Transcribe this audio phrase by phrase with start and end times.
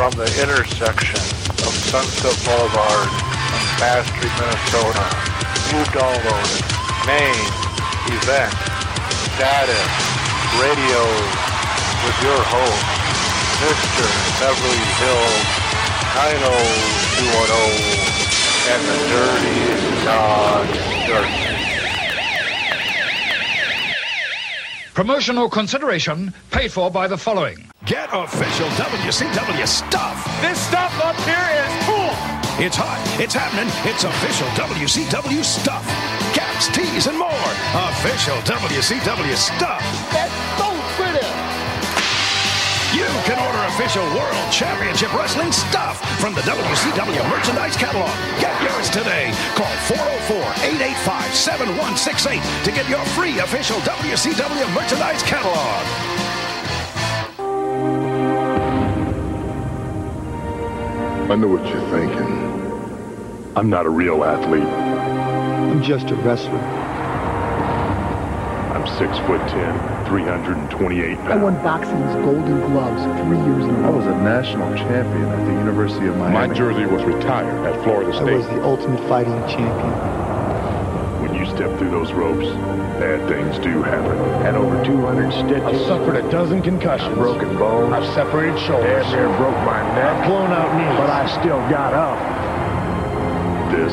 [0.00, 3.08] from the intersection of Sunset Boulevard
[3.52, 5.04] and Bass Street, Minnesota.
[5.68, 6.64] You downloaded
[7.04, 7.36] main
[8.08, 8.48] event
[9.36, 9.92] status
[10.56, 11.04] radio
[12.00, 12.88] with your host,
[13.60, 14.08] Mr.
[14.40, 15.44] Beverly Hills
[16.16, 19.60] 90210 and the Dirty
[20.08, 20.64] Dog
[21.12, 21.60] Darcy.
[24.94, 27.69] Promotional consideration paid for by the following.
[27.90, 30.22] Get official WCW stuff.
[30.38, 32.14] This stuff up here is cool.
[32.62, 33.02] It's hot.
[33.18, 33.66] It's happening.
[33.82, 35.82] It's official WCW stuff.
[36.30, 37.50] Caps, tees, and more.
[37.90, 39.82] Official WCW stuff.
[40.14, 41.26] That's so pretty.
[42.94, 48.14] You can order official World Championship Wrestling stuff from the WCW merchandise catalog.
[48.38, 49.34] Get yours today.
[49.58, 49.66] Call
[50.30, 56.09] 404-885-7168 to get your free official WCW merchandise catalog.
[61.30, 62.26] I know what you're thinking.
[63.54, 64.64] I'm not a real athlete.
[64.64, 66.58] I'm just a wrestler.
[68.74, 73.90] I'm six foot ten, 328 I won boxing's Golden Gloves three years in a I
[73.90, 73.96] row.
[73.98, 76.48] was a national champion at the University of Miami.
[76.48, 78.28] My jersey was retired at Florida State.
[78.28, 80.19] I was the ultimate fighting champion.
[81.60, 82.46] When you step through those ropes,
[82.98, 84.16] bad things do happen.
[84.40, 85.62] Had over 200 stitches.
[85.62, 87.14] I've suffered a dozen concussions.
[87.14, 87.92] broken bones.
[87.92, 89.04] I've separated shoulders.
[89.04, 90.26] Damn near broke my neck.
[90.26, 90.98] blown out knees.
[90.98, 92.18] But I still got up.
[93.72, 93.92] This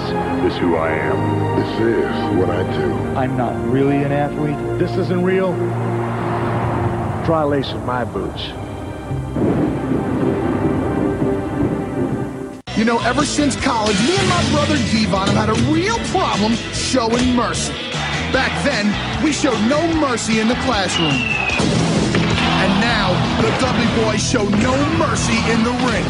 [0.53, 1.59] is who I am.
[1.59, 2.93] This is what I do.
[3.19, 4.79] I'm not really an athlete.
[4.79, 5.53] This isn't real.
[7.25, 8.47] Try lacing my boots.
[12.77, 16.53] You know, ever since college, me and my brother Devon have had a real problem
[16.73, 17.73] showing mercy.
[18.31, 18.85] Back then,
[19.23, 21.09] we showed no mercy in the classroom.
[21.09, 26.05] And now, the Dudley boys show no mercy in the ring.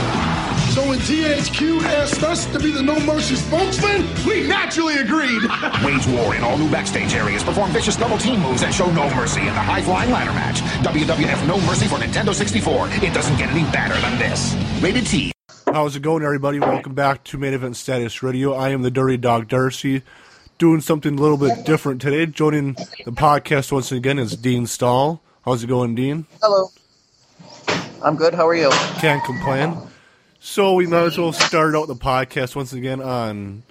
[0.76, 5.42] So when THQ asked us to be the No Mercy spokesman, we naturally agreed.
[5.86, 9.10] Wage war in all new backstage areas, perform vicious double team moves, and show no
[9.16, 10.60] mercy in the high flying ladder match.
[10.84, 12.90] WWF No Mercy for Nintendo 64.
[12.92, 14.56] It doesn't get any badder than this.
[14.84, 15.32] Rated T.
[15.78, 16.60] How's it going, everybody?
[16.60, 18.52] Welcome back to Main Event Status Radio.
[18.52, 20.02] I am the Dirty Dog Darcy,
[20.58, 22.26] doing something a little bit different today.
[22.26, 22.74] Joining
[23.06, 25.22] the podcast once again is Dean Stahl.
[25.46, 26.26] How's it going, Dean?
[26.42, 26.72] Hello.
[28.02, 28.34] I'm good.
[28.34, 28.72] How are you?
[28.72, 29.78] Can't complain.
[30.40, 33.62] So we might as well start out the podcast once again on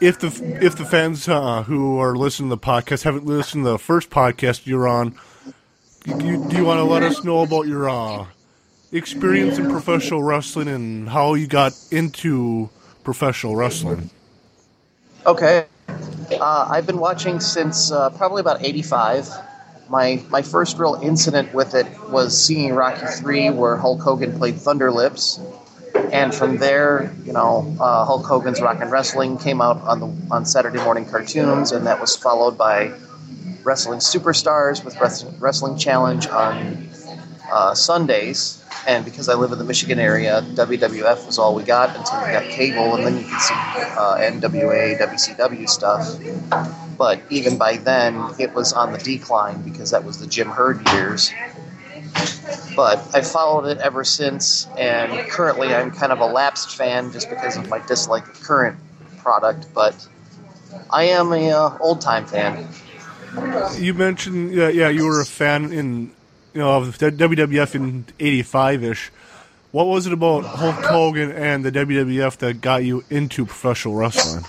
[0.00, 0.28] if the
[0.62, 4.08] if the fans uh, who are listening to the podcast haven't listened to the first
[4.08, 5.14] podcast you're on,
[6.06, 8.24] you, do you want to let us know about your uh,
[8.92, 12.70] experience in professional wrestling and how you got into
[13.04, 14.10] professional wrestling?
[15.26, 15.66] Okay.
[15.88, 19.28] Uh, I've been watching since uh, probably about 85.
[19.88, 24.56] My, my first real incident with it was seeing Rocky 3, where Hulk Hogan played
[24.56, 25.40] Thunder Lips.
[26.12, 30.12] And from there, you know, uh, Hulk Hogan's Rock and Wrestling came out on the
[30.30, 32.92] on Saturday morning cartoons, and that was followed by
[33.64, 36.88] Wrestling Superstars with Wrestling, Wrestling Challenge on
[37.50, 38.62] uh, Sundays.
[38.86, 42.32] And because I live in the Michigan area, WWF was all we got until we
[42.32, 46.16] got cable, and then you could see uh, NWA, WCW stuff.
[46.96, 50.80] But even by then, it was on the decline because that was the Jim Herd
[50.92, 51.30] years.
[52.74, 57.28] But I followed it ever since, and currently I'm kind of a lapsed fan just
[57.28, 58.78] because of my dislike of current
[59.18, 59.66] product.
[59.74, 60.08] But
[60.90, 62.66] I am a uh, old time fan.
[63.78, 66.10] You mentioned, yeah, yeah, you were a fan in,
[66.54, 69.10] you know, of the WWF in '85 ish.
[69.72, 74.44] What was it about Hulk Hogan and the WWF that got you into professional wrestling?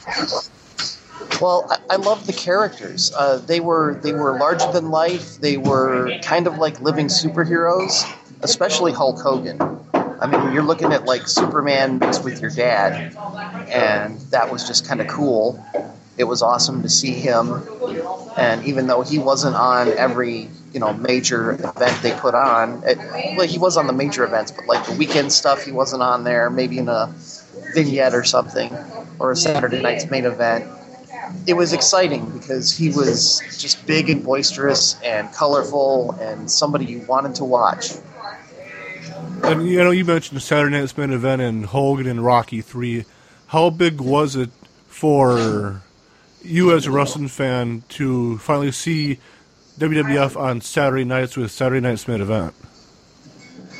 [1.39, 3.11] Well, I, I loved the characters.
[3.15, 5.37] Uh, they were they were larger than life.
[5.37, 8.03] They were kind of like living superheroes,
[8.41, 9.59] especially Hulk Hogan.
[9.93, 13.15] I mean, you're looking at like Superman mixed with your dad,
[13.69, 15.63] and that was just kind of cool.
[16.21, 17.63] It was awesome to see him,
[18.37, 22.99] and even though he wasn't on every you know major event they put on, it,
[23.35, 26.23] well, he was on the major events, but like the weekend stuff, he wasn't on
[26.23, 26.51] there.
[26.51, 27.11] Maybe in a
[27.73, 28.71] vignette or something,
[29.17, 30.65] or a Saturday night's main event
[31.47, 36.99] it was exciting because he was just big and boisterous and colorful and somebody you
[37.01, 37.93] wanted to watch.
[39.43, 43.05] And you know, you mentioned the Saturday Night's main event and Hogan and Rocky Three.
[43.47, 44.51] How big was it
[44.87, 45.81] for
[46.43, 49.19] you as a wrestling fan to finally see
[49.79, 52.53] WWF on Saturday nights with Saturday Night's main event?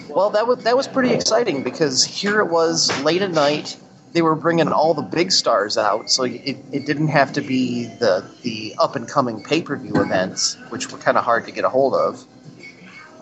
[0.09, 3.77] Well, that was that was pretty exciting because here it was late at night.
[4.13, 7.85] They were bringing all the big stars out, so it, it didn't have to be
[7.85, 11.51] the the up and coming pay per view events, which were kind of hard to
[11.51, 12.25] get a hold of.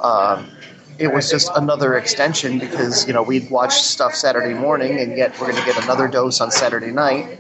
[0.01, 0.49] Um,
[0.97, 5.39] it was just another extension because you know we'd watch stuff Saturday morning, and yet
[5.39, 7.39] we're going to get another dose on Saturday night.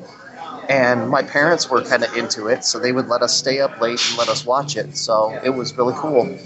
[0.69, 3.81] And my parents were kind of into it, so they would let us stay up
[3.81, 4.95] late and let us watch it.
[4.95, 6.37] So it was really cool.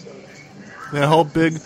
[0.94, 1.60] Now, how big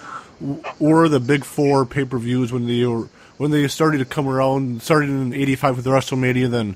[0.79, 4.27] were the big four pay per views when they were when they started to come
[4.27, 4.81] around?
[4.81, 6.75] Started in '85 with WrestleMania, then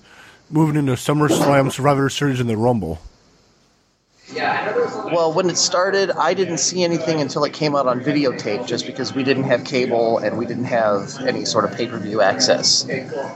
[0.51, 2.99] moving into SummerSlam, Survivor Series, and the Rumble.
[4.35, 8.85] Well, when it started, I didn't see anything until it came out on videotape, just
[8.85, 12.21] because we didn't have cable and we didn't have any sort of pay per view
[12.21, 12.87] access.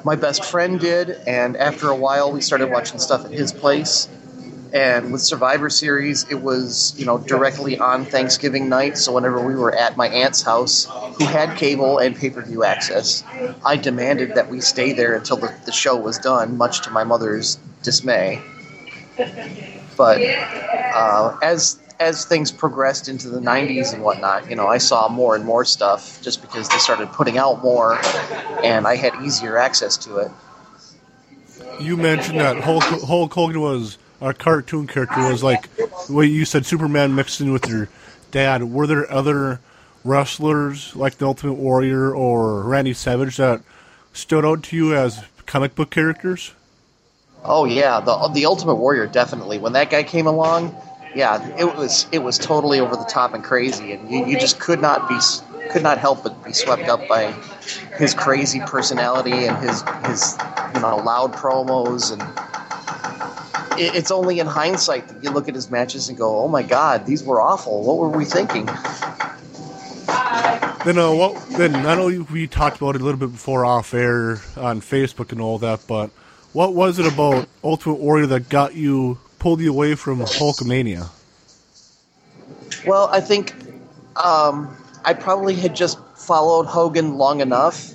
[0.04, 4.08] My best friend did, and after a while, we started watching stuff at his place.
[4.74, 8.98] And with Survivor Series, it was you know directly on Thanksgiving night.
[8.98, 10.86] So whenever we were at my aunt's house,
[11.18, 13.24] who had cable and pay per view access,
[13.64, 17.04] I demanded that we stay there until the, the show was done, much to my
[17.06, 18.42] mother's dismay.
[19.98, 20.20] But
[20.96, 25.36] uh, as as things progressed into the 90s and whatnot, you know, I saw more
[25.36, 27.98] and more stuff just because they started putting out more,
[28.64, 30.32] and I had easier access to it.
[31.80, 35.22] You mentioned that Hulk, Hulk Hogan was a cartoon character.
[35.22, 35.68] Was like
[36.08, 37.90] what you said Superman mixed in with your
[38.32, 38.64] dad.
[38.64, 39.60] Were there other
[40.04, 43.62] wrestlers like the Ultimate Warrior or Randy Savage that
[44.14, 46.54] stood out to you as comic book characters?
[47.48, 49.58] Oh yeah, the the Ultimate Warrior definitely.
[49.58, 50.76] When that guy came along,
[51.14, 54.60] yeah, it was it was totally over the top and crazy, and you, you just
[54.60, 55.20] could not be
[55.70, 57.32] could not help but be swept up by
[57.98, 60.38] his crazy personality and his his
[60.76, 62.22] you know loud promos and
[63.78, 67.06] it's only in hindsight that you look at his matches and go, oh my god,
[67.06, 67.84] these were awful.
[67.84, 68.66] What were we thinking?
[70.86, 71.50] Then, uh, what?
[71.50, 75.32] Then I know we talked about it a little bit before off air on Facebook
[75.32, 76.12] and all that, but
[76.56, 81.10] what was it about Ultimate Warrior that got you pulled you away from Hulkamania?
[82.88, 83.54] Well, I think
[84.16, 84.74] um,
[85.04, 87.92] I probably had just followed Hogan long enough,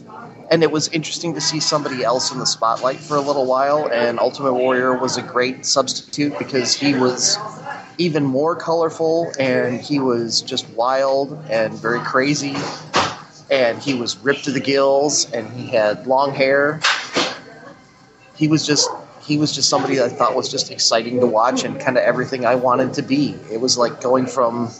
[0.50, 3.88] and it was interesting to see somebody else in the spotlight for a little while.
[3.90, 7.38] And Ultimate Warrior was a great substitute because he was
[7.96, 12.56] even more colorful, and he was just wild and very crazy,
[13.50, 16.82] and he was ripped to the gills, and he had long hair.
[18.40, 18.88] He was just
[19.20, 22.04] he was just somebody that I thought was just exciting to watch and kind of
[22.04, 23.34] everything I wanted to be.
[23.52, 24.70] It was like going from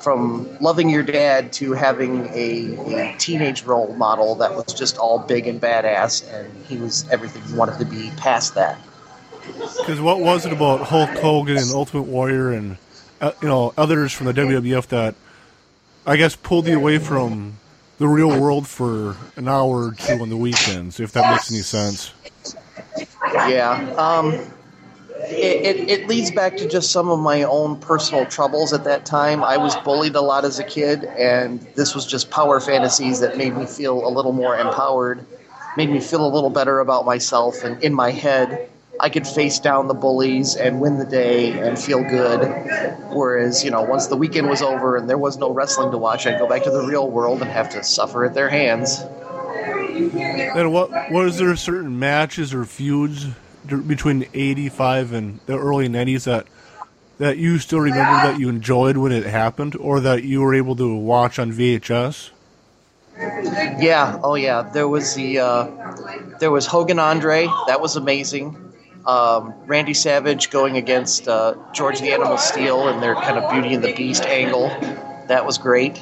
[0.00, 5.18] from loving your dad to having a, a teenage role model that was just all
[5.18, 8.78] big and badass, and he was everything you wanted to be past that.
[9.78, 12.78] Because what was it about Hulk Hogan and Ultimate Warrior and
[13.20, 15.14] uh, you know others from the WWF that
[16.06, 17.58] I guess pulled you away from
[17.98, 21.60] the real world for an hour or two on the weekends, if that makes any
[21.60, 22.13] sense?
[23.48, 23.94] Yeah.
[23.96, 24.32] Um,
[25.26, 29.06] it, it, it, leads back to just some of my own personal troubles at that
[29.06, 29.42] time.
[29.42, 33.36] I was bullied a lot as a kid, and this was just power fantasies that
[33.36, 35.24] made me feel a little more empowered,
[35.76, 37.64] made me feel a little better about myself.
[37.64, 38.68] And in my head,
[39.00, 42.40] I could face down the bullies and win the day and feel good.
[43.10, 46.26] Whereas, you know, once the weekend was over and there was no wrestling to watch,
[46.26, 49.00] I'd go back to the real world and have to suffer at their hands.
[49.94, 53.26] And what was there certain matches or feuds
[53.66, 56.46] between '85 and the early '90s that
[57.18, 60.74] that you still remember that you enjoyed when it happened, or that you were able
[60.76, 62.30] to watch on VHS?
[63.16, 64.62] Yeah, oh yeah.
[64.62, 67.46] There was the uh, there was Hogan Andre.
[67.66, 68.60] That was amazing.
[69.06, 73.74] Um, Randy Savage going against uh, George the Animal Steele and their kind of Beauty
[73.74, 74.68] and the Beast angle.
[75.28, 76.00] That was great.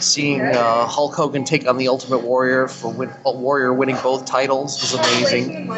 [0.00, 4.80] Seeing uh, Hulk Hogan take on the Ultimate Warrior for win- Warrior winning both titles
[4.80, 5.70] was amazing.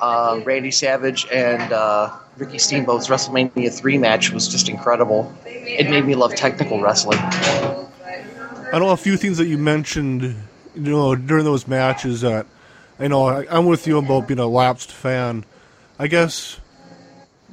[0.00, 5.32] Uh, Randy Savage and uh, Ricky Steamboat's WrestleMania 3 match was just incredible.
[5.46, 7.18] It made me love technical wrestling.
[7.20, 10.22] I know a few things that you mentioned,
[10.74, 12.46] you know, during those matches that,
[12.98, 15.44] I know, I, I'm with you about being a lapsed fan.
[15.98, 16.58] I guess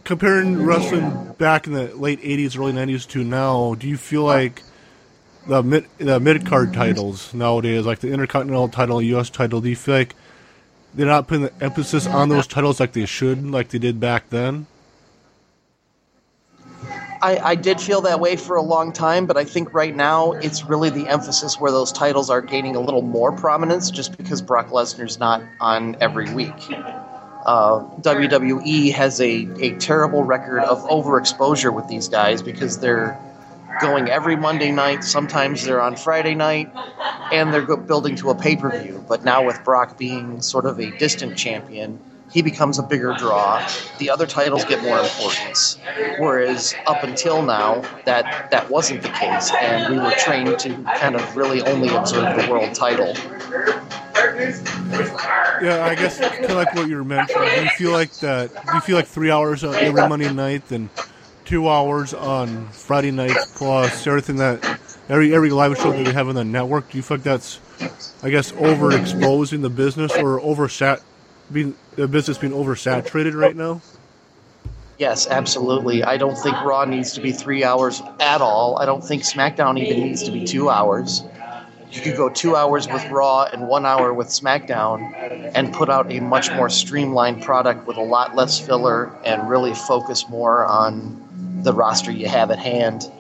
[0.04, 4.64] comparing wrestling back in the late '80s, early '90s to now, do you feel like
[5.48, 9.30] the mid the mid card titles nowadays, like the Intercontinental title, U.S.
[9.30, 10.16] title, do you feel like
[10.94, 14.30] they're not putting the emphasis on those titles like they should, like they did back
[14.30, 14.68] then?
[17.24, 20.32] I, I did feel that way for a long time, but I think right now
[20.32, 24.42] it's really the emphasis where those titles are gaining a little more prominence just because
[24.42, 26.56] Brock Lesnar's not on every week.
[27.46, 33.20] Uh, WWE has a, a terrible record of overexposure with these guys because they're
[33.80, 35.04] going every Monday night.
[35.04, 36.72] Sometimes they're on Friday night,
[37.32, 39.04] and they're building to a pay per view.
[39.08, 42.00] But now with Brock being sort of a distant champion,
[42.32, 43.68] he becomes a bigger draw.
[44.00, 45.78] The other titles get more importance.
[46.18, 51.16] Whereas up until now, that that wasn't the case, and we were trained to kind
[51.16, 53.14] of really only observe the world title.
[55.62, 57.50] Yeah, I guess of like what you were mentioning.
[57.56, 58.50] Do you feel like that?
[58.66, 60.90] Do you feel like three hours every Monday night, then
[61.52, 64.64] two hours on Friday nights, plus everything that
[65.10, 66.90] every every live show that we have on the network?
[66.90, 67.60] Do you think that's,
[68.24, 71.02] I guess, overexposing the business or oversat
[71.52, 73.82] being the business being oversaturated right now?
[74.98, 76.06] Yes, absolutely.
[76.06, 78.78] I don't think Raw needs to be three hours at all.
[78.80, 81.22] I don't think SmackDown even needs to be two hours.
[81.92, 86.10] You could go two hours with Raw and one hour with SmackDown and put out
[86.10, 91.21] a much more streamlined product with a lot less filler and really focus more on
[91.64, 93.12] the roster you have at hand.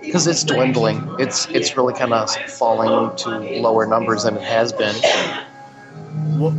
[0.00, 1.14] Because it's dwindling.
[1.20, 4.94] It's it's really kind of falling to lower numbers than it has been.
[6.38, 6.52] What,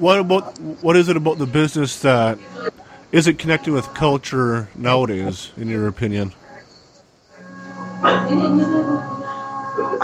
[0.00, 2.38] what about what is it about the business that
[3.12, 6.32] isn't connecting with culture nowadays, in your opinion?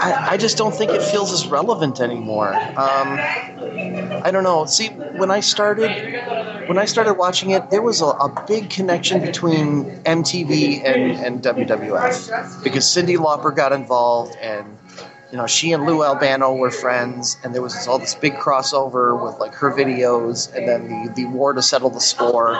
[0.01, 2.55] I, I just don't think it feels as relevant anymore.
[2.55, 3.19] Um,
[4.23, 4.65] I don't know.
[4.65, 5.91] See, when I started,
[6.67, 11.43] when I started watching it, there was a, a big connection between MTV and, and
[11.43, 14.75] WWF because Cyndi Lauper got involved, and
[15.31, 19.23] you know she and Lou Albano were friends, and there was all this big crossover
[19.23, 22.59] with like her videos, and then the the war to settle the score,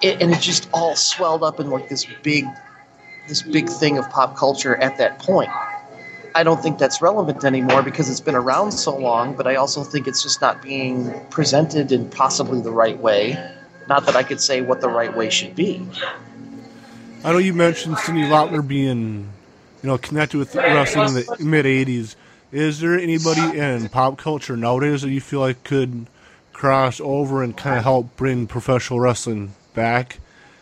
[0.00, 2.46] it, and it just all swelled up in like this big,
[3.26, 5.50] this big thing of pop culture at that point.
[6.34, 9.84] I don't think that's relevant anymore because it's been around so long, but I also
[9.84, 13.36] think it's just not being presented in possibly the right way.
[13.88, 15.86] Not that I could say what the right way should be.
[17.24, 19.28] I know you mentioned Cyndi Lauper being,
[19.82, 22.16] you know, connected with wrestling in the mid '80s.
[22.50, 26.06] Is there anybody in pop culture nowadays that you feel like could
[26.52, 30.18] cross over and kind of help bring professional wrestling back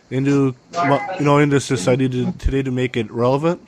[0.09, 3.67] into, you know, into society to, today to make it relevant?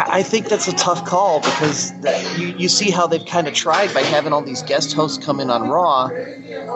[0.00, 1.92] I think that's a tough call because
[2.38, 5.40] you, you see how they've kind of tried by having all these guest hosts come
[5.40, 6.08] in on Raw,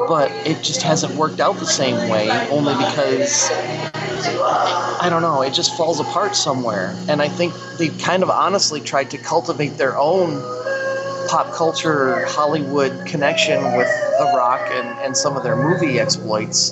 [0.08, 5.54] but it just hasn't worked out the same way, only because, I don't know, it
[5.54, 6.96] just falls apart somewhere.
[7.08, 10.42] And I think they've kind of honestly tried to cultivate their own
[11.28, 13.88] pop culture Hollywood connection with
[14.18, 16.70] The Rock and, and some of their movie exploits,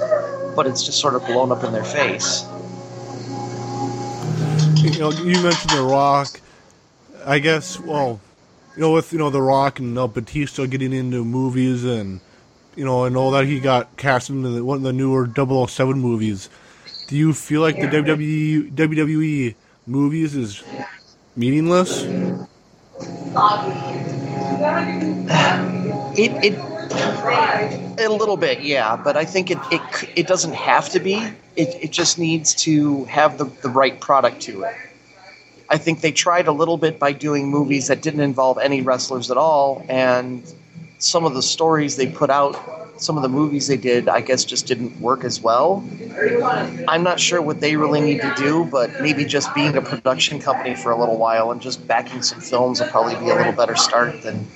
[0.57, 2.45] but it's just sort of blown up in their face
[4.93, 6.41] you know, you mentioned The Rock.
[7.25, 8.21] I guess, well,
[8.75, 12.21] you know, with you know The Rock and uh, Batista getting into movies and
[12.77, 15.99] you know, and all that he got cast into the, one of the newer 007
[16.01, 16.49] movies.
[17.09, 19.55] Do you feel like the WWE WWE
[19.87, 20.63] movies is
[21.37, 22.05] meaningless?
[26.17, 31.01] It, it a little bit, yeah, but I think it it, it doesn't have to
[31.01, 31.15] be.
[31.57, 34.75] It, it just needs to have the, the right product to it.
[35.69, 39.31] I think they tried a little bit by doing movies that didn't involve any wrestlers
[39.31, 40.43] at all, and
[40.99, 42.57] some of the stories they put out,
[43.01, 45.85] some of the movies they did, I guess just didn't work as well.
[46.89, 50.41] I'm not sure what they really need to do, but maybe just being a production
[50.41, 53.53] company for a little while and just backing some films will probably be a little
[53.53, 54.47] better start than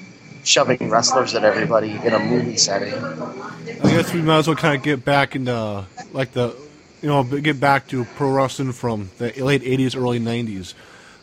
[0.45, 2.95] shoving wrestlers at everybody in a movie setting.
[2.95, 6.55] I guess we might as well kind of get back into like the,
[7.03, 10.75] you know, get back to pro wrestling from the late '80s, early '90s.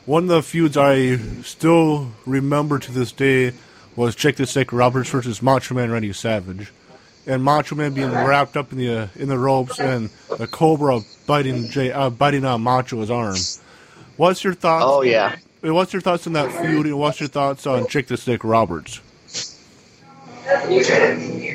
[0.05, 3.53] One of the feuds I still remember to this day
[3.95, 6.71] was Jake the Snake Roberts versus Macho Man Randy Savage,
[7.27, 11.01] and Macho Man being wrapped up in the uh, in the ropes and the Cobra
[11.27, 13.37] biting Jay, uh, biting on Macho's arm.
[14.17, 14.85] What's your thoughts?
[14.87, 15.35] Oh yeah.
[15.61, 18.99] What's your thoughts on that feud, and what's your thoughts on Jake the Snake Roberts?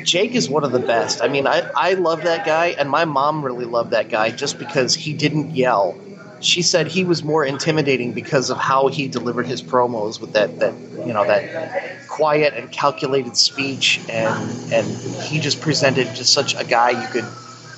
[0.03, 1.21] Jake is one of the best.
[1.21, 4.57] I mean, I, I love that guy, and my mom really loved that guy just
[4.57, 5.97] because he didn't yell.
[6.39, 10.59] She said he was more intimidating because of how he delivered his promos with that,
[10.59, 10.73] that
[11.05, 14.85] you know that quiet and calculated speech, and and
[15.23, 17.25] he just presented just such a guy you could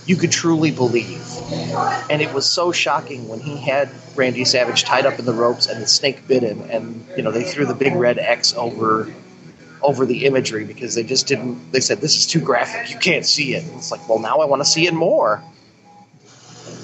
[0.05, 1.25] you could truly believe.
[2.09, 5.67] And it was so shocking when he had Randy Savage tied up in the ropes
[5.67, 9.07] and the snake bit him, and you know they threw the big red X over
[9.81, 11.71] over the imagery because they just didn't.
[11.71, 12.91] They said this is too graphic.
[12.91, 13.63] You can't see it.
[13.63, 15.43] And it's like, well, now I want to see it more.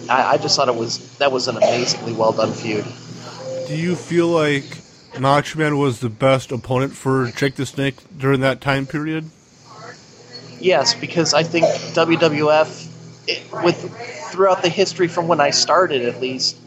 [0.10, 2.86] I, I just thought it was that was an amazingly well done feud.
[3.68, 4.66] Do you feel like
[5.20, 9.30] Macho was the best opponent for Jake the Snake during that time period?
[10.60, 13.92] Yes, because I think WWF, it, with
[14.32, 16.58] throughout the history from when I started at least,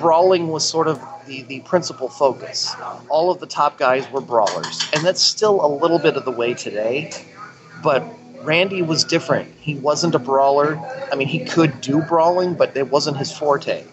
[0.00, 2.74] brawling was sort of the, the principal focus.
[3.08, 6.30] All of the top guys were brawlers, and that's still a little bit of the
[6.30, 7.12] way today.
[7.82, 8.02] But
[8.42, 9.54] Randy was different.
[9.60, 10.78] He wasn't a brawler.
[11.12, 13.84] I mean, he could do brawling, but it wasn't his forte.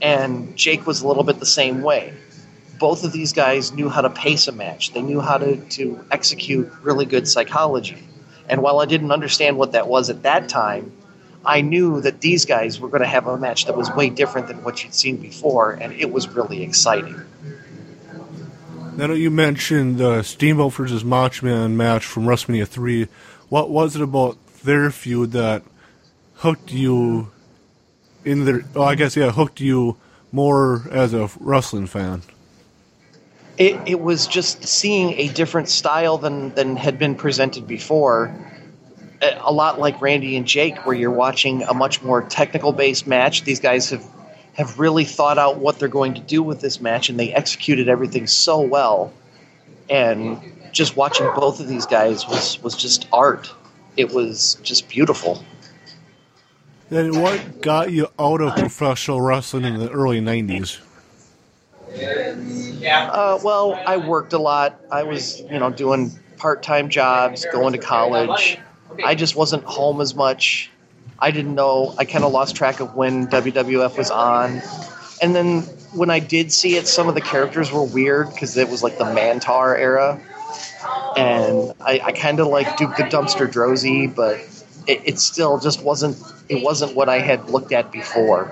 [0.00, 2.14] And Jake was a little bit the same way.
[2.78, 4.92] Both of these guys knew how to pace a match.
[4.92, 8.02] They knew how to, to execute really good psychology.
[8.48, 10.92] And while I didn't understand what that was at that time,
[11.44, 14.48] I knew that these guys were going to have a match that was way different
[14.48, 17.20] than what you'd seen before, and it was really exciting.
[18.96, 23.08] Now that you mentioned the Steamboat versus Macho Man match from WrestleMania 3,
[23.48, 25.62] what was it about their feud that
[26.36, 27.30] hooked you
[28.24, 29.96] in their, oh, I guess, yeah, hooked you
[30.30, 32.22] more as a wrestling fan?
[33.58, 38.34] It, it was just seeing a different style than, than had been presented before.
[39.22, 43.44] A lot like Randy and Jake, where you're watching a much more technical based match.
[43.44, 44.04] These guys have
[44.54, 47.88] have really thought out what they're going to do with this match, and they executed
[47.88, 49.12] everything so well.
[49.88, 50.40] And
[50.72, 53.52] just watching both of these guys was was just art.
[53.96, 55.44] It was just beautiful.
[56.88, 60.78] Then what got you out of professional wrestling in the early 90s?
[62.84, 64.80] Uh, well, I worked a lot.
[64.90, 68.58] I was, you know, doing part-time jobs, going to college.
[69.04, 70.70] I just wasn't home as much.
[71.18, 71.94] I didn't know.
[71.98, 74.60] I kind of lost track of when WWF was on.
[75.20, 78.68] And then when I did see it, some of the characters were weird because it
[78.68, 80.20] was like the Mantar era.
[81.16, 84.40] And I, I kind of like Duke the Dumpster Droese, but
[84.86, 86.16] it, it still just wasn't.
[86.48, 88.50] It wasn't what I had looked at before.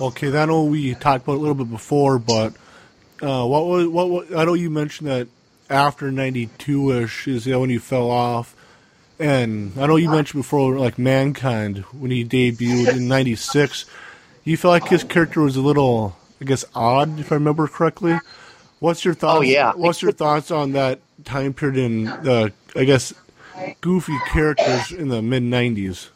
[0.00, 2.54] Okay, I know we talked about a little bit before, but
[3.22, 5.28] uh, what was what, was I know you mentioned that
[5.70, 8.56] after '92 ish is when you fell off,
[9.18, 13.86] and I know you mentioned before like Mankind when he debuted in '96.
[14.44, 18.18] You felt like his character was a little, I guess, odd if I remember correctly.
[18.80, 19.38] What's your oh, thoughts?
[19.38, 19.72] Oh, yeah.
[19.74, 23.14] What's your thoughts on that time period in the, I guess,
[23.80, 26.08] goofy characters in the mid '90s?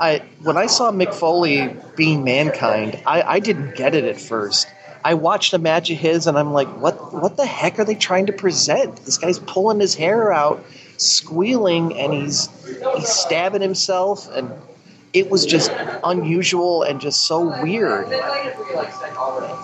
[0.00, 4.66] I when I saw Mick Foley being mankind, I, I didn't get it at first.
[5.04, 7.94] I watched a match of his and I'm like, what what the heck are they
[7.94, 9.04] trying to present?
[9.04, 10.64] This guy's pulling his hair out,
[10.96, 12.48] squealing, and he's
[12.96, 14.50] he's stabbing himself and
[15.14, 15.70] it was just
[16.02, 18.12] unusual and just so weird.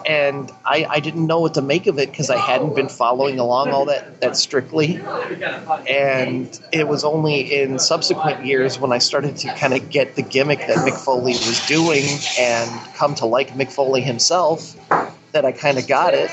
[0.06, 3.40] And I, I didn't know what to make of it because I hadn't been following
[3.40, 5.02] along all that, that strictly.
[5.88, 10.22] And it was only in subsequent years when I started to kind of get the
[10.22, 12.04] gimmick that Mick Foley was doing
[12.38, 14.76] and come to like Mick Foley himself
[15.32, 16.30] that I kind of got it.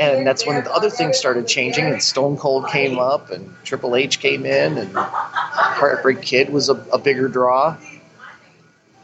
[0.00, 3.94] And that's when the other things started changing, and Stone Cold came up, and Triple
[3.94, 7.76] H came in, and Heartbreak Kid was a, a bigger draw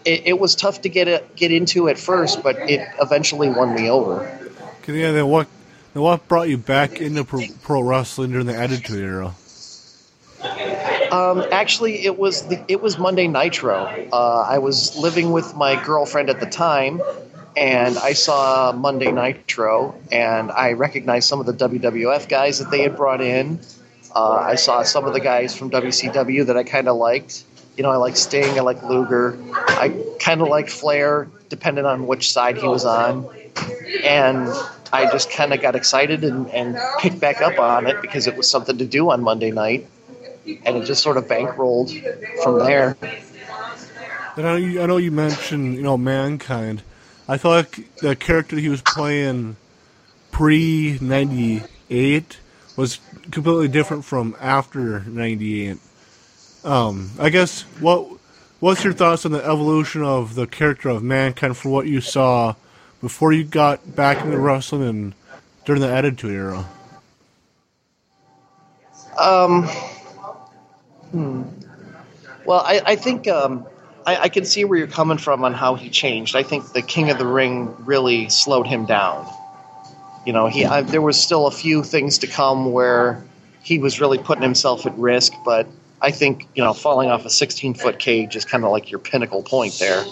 [0.07, 3.75] it, it, was tough to get it, get into at first, but it eventually won
[3.75, 4.27] me over.
[4.83, 5.49] Okay, yeah, then what?
[5.93, 9.35] Then what brought you back into pro, pro wrestling during the Attitude Era?
[11.11, 13.87] Um, actually, it was the, it was Monday Nitro.
[14.13, 17.01] Uh, I was living with my girlfriend at the time,
[17.57, 22.83] and I saw Monday Nitro, and I recognized some of the WWF guys that they
[22.83, 23.61] had brought in.
[24.15, 27.45] Uh, I saw some of the guys from WCW that I kind of liked.
[27.77, 32.07] You know, I like Sting, I like Luger, I kind of like Flair, depending on
[32.07, 33.29] which side he was on.
[34.05, 34.49] And
[34.93, 38.37] I just kind of got excited and, and picked back up on it because it
[38.37, 39.87] was something to do on Monday night.
[40.65, 41.91] And it just sort of bankrolled
[42.43, 42.97] from there.
[44.37, 46.83] And I, I know you mentioned, you know, Mankind.
[47.29, 49.57] I like the character he was playing
[50.31, 52.39] pre 98
[52.77, 53.01] was
[53.33, 55.79] completely different from after 98.
[56.63, 58.07] Um, I guess what
[58.61, 62.55] what's your thoughts on the evolution of the character of mankind from what you saw
[63.01, 65.15] before you got back into wrestling and
[65.65, 66.65] during the Attitude Era?
[69.19, 69.65] Um,
[71.11, 71.43] hmm.
[72.45, 73.67] Well, I, I think um,
[74.07, 76.37] I, I, can see where you're coming from on how he changed.
[76.37, 79.29] I think the King of the Ring really slowed him down.
[80.25, 83.25] You know, he I, there was still a few things to come where
[83.63, 85.67] he was really putting himself at risk, but
[86.01, 89.01] I think you know falling off a 16 foot cage is kind of like your
[89.01, 90.05] pinnacle point there.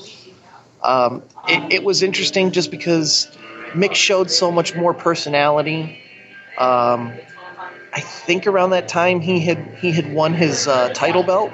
[0.83, 3.29] Um, it, it, was interesting just because
[3.73, 5.99] Mick showed so much more personality.
[6.59, 7.13] Um,
[7.93, 11.53] I think around that time he had he had won his uh, title belt,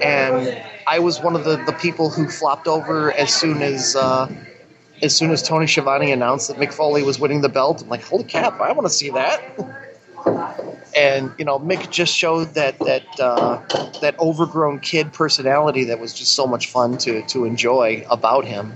[0.00, 4.30] and I was one of the, the people who flopped over as soon as uh,
[5.00, 7.80] as soon as Tony Schiavone announced that Mick Foley was winning the belt.
[7.80, 8.60] I'm like, holy cap!
[8.60, 9.42] I want to see that.
[10.94, 13.62] and you know Mick just showed that that uh,
[14.02, 18.74] that overgrown kid personality that was just so much fun to to enjoy about him.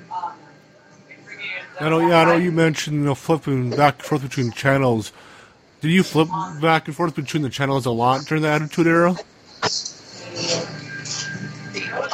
[1.78, 5.12] I know, yeah, I know you mentioned you know flipping back and forth between channels.
[5.82, 6.28] Did you flip
[6.62, 9.16] back and forth between the channels a lot during the Attitude Era?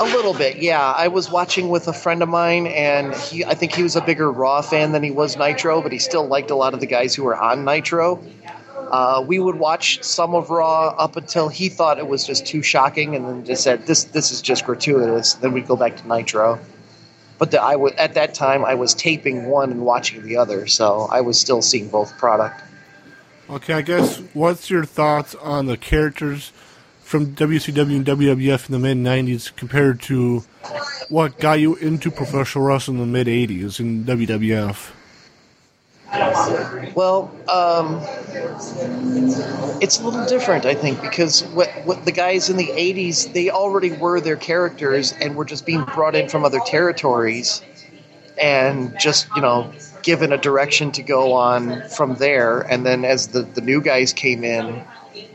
[0.03, 0.91] A little bit, yeah.
[0.91, 4.01] I was watching with a friend of mine, and he, I think he was a
[4.01, 6.87] bigger Raw fan than he was Nitro, but he still liked a lot of the
[6.87, 8.21] guys who were on Nitro.
[8.91, 12.63] Uh, we would watch some of Raw up until he thought it was just too
[12.63, 16.09] shocking, and then just said, "This, this is just gratuitous." Then we'd go back to
[16.09, 16.59] Nitro.
[17.39, 20.67] But the, I w- at that time, I was taping one and watching the other,
[20.67, 22.61] so I was still seeing both product.
[23.49, 26.53] Okay, I guess what's your thoughts on the characters
[27.13, 30.39] from WCW and WWF in the mid '90s compared to
[31.11, 34.93] what got you into professional wrestling in the mid '80s in WWF?
[36.95, 38.01] Well, um,
[39.83, 43.51] it's a little different, I think, because what, what the guys in the '80s they
[43.51, 47.61] already were their characters and were just being brought in from other territories,
[48.41, 49.71] and just you know
[50.03, 52.61] given a direction to go on from there.
[52.61, 54.83] And then as the the new guys came in,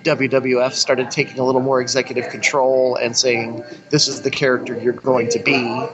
[0.04, 4.94] WWF started taking a little more executive control and saying, "This is the character you're
[4.94, 5.88] going to be."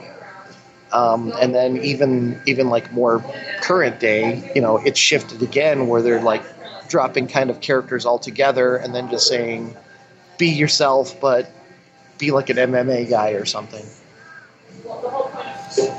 [0.92, 3.24] Um, and then even even like more
[3.60, 6.42] current day, you know, it shifted again where they're like
[6.88, 9.76] dropping kind of characters altogether and then just saying,
[10.38, 11.50] "Be yourself, but
[12.18, 13.84] be like an MMA guy or something."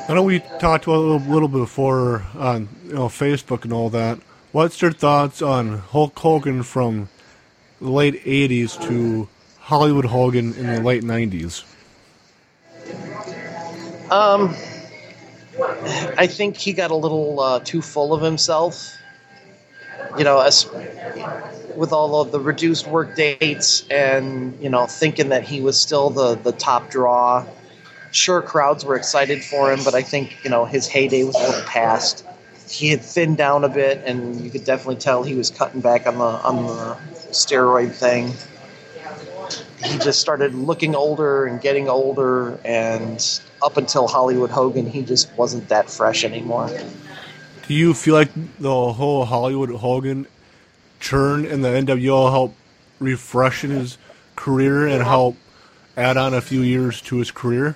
[0.07, 4.19] I know we talked a little, little before on you know Facebook and all that.
[4.51, 7.09] What's your thoughts on Hulk Hogan from
[7.85, 9.27] the late '80s to
[9.59, 11.63] Hollywood Hogan in the late '90s?
[14.11, 14.55] Um,
[16.17, 18.97] I think he got a little uh, too full of himself.
[20.17, 20.67] You know, as
[21.75, 26.09] with all of the reduced work dates and you know thinking that he was still
[26.09, 27.45] the the top draw.
[28.11, 31.39] Sure, crowds were excited for him, but I think you know his heyday was a
[31.39, 32.25] little past.
[32.69, 36.07] He had thinned down a bit, and you could definitely tell he was cutting back
[36.07, 36.97] on the on the
[37.35, 38.33] steroid thing.
[39.83, 43.23] He just started looking older and getting older, and
[43.61, 46.69] up until Hollywood Hogan, he just wasn't that fresh anymore.
[47.67, 50.27] Do you feel like the whole Hollywood Hogan
[50.99, 52.55] churn and the NWO help
[52.99, 53.97] refreshen his
[54.35, 55.35] career and help
[55.97, 57.75] add on a few years to his career?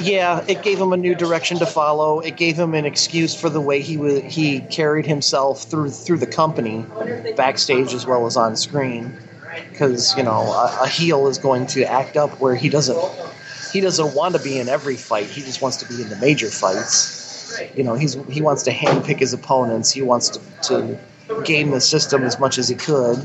[0.00, 2.20] Yeah, it gave him a new direction to follow.
[2.20, 6.18] It gave him an excuse for the way he wa he carried himself through through
[6.18, 6.84] the company,
[7.36, 9.16] backstage as well as on screen.
[9.70, 12.98] Because you know, a, a heel is going to act up where he doesn't
[13.72, 15.26] he doesn't want to be in every fight.
[15.26, 17.60] He just wants to be in the major fights.
[17.74, 19.90] You know, he's he wants to handpick his opponents.
[19.90, 20.98] He wants to, to
[21.44, 23.24] game the system as much as he could,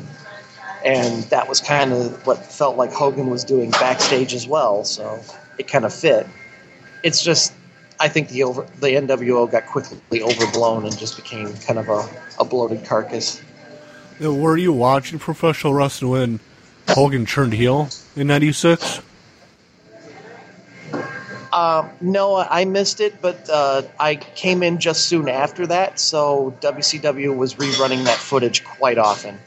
[0.86, 4.84] and that was kind of what felt like Hogan was doing backstage as well.
[4.84, 5.22] So
[5.58, 6.28] it kind of fit.
[7.04, 7.54] It's just
[8.02, 12.10] I think the over the NWO got quickly overblown and just became kind of a,
[12.40, 13.40] a bloated carcass.
[14.20, 16.40] Now, were you watching professional wrestling when
[16.90, 19.02] Hogan turned heel in '96?
[21.54, 26.56] Uh, no, I missed it, but uh, I came in just soon after that, so
[26.62, 29.38] WCW was rerunning that footage quite often.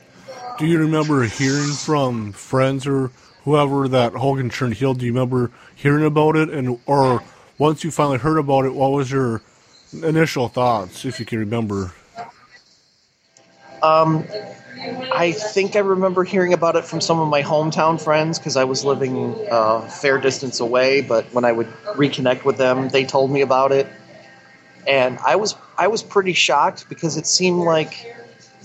[0.59, 3.11] Do you remember hearing from friends or
[3.45, 4.95] whoever that Hogan turned heel?
[4.95, 7.23] Do you remember hearing about it, and or
[7.59, 9.43] once you finally heard about it, what was your
[10.03, 11.93] initial thoughts, if you can remember?
[13.83, 14.25] Um,
[15.13, 18.65] I think I remember hearing about it from some of my hometown friends because I
[18.65, 21.01] was living a fair distance away.
[21.01, 23.87] But when I would reconnect with them, they told me about it,
[24.87, 28.17] and I was I was pretty shocked because it seemed like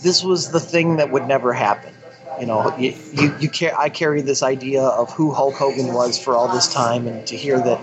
[0.02, 1.94] this was the thing that would never happen.
[2.40, 6.18] You know, you you, you ca- I carried this idea of who Hulk Hogan was
[6.18, 7.80] for all this time, and to hear that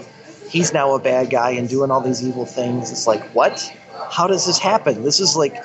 [0.49, 3.61] he's now a bad guy and doing all these evil things, it's like what?
[4.11, 5.03] How does this happen?
[5.03, 5.63] This is like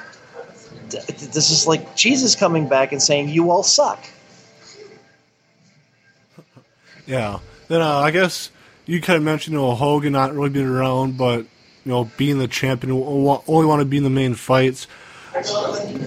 [0.89, 4.03] this is like Jesus coming back and saying, "You all suck."
[7.05, 7.39] Yeah.
[7.67, 8.51] Then uh, I guess
[8.85, 11.39] you kind of mentioned you know, Hogan not really being around, but
[11.85, 14.87] you know being the champion, only want to be in the main fights.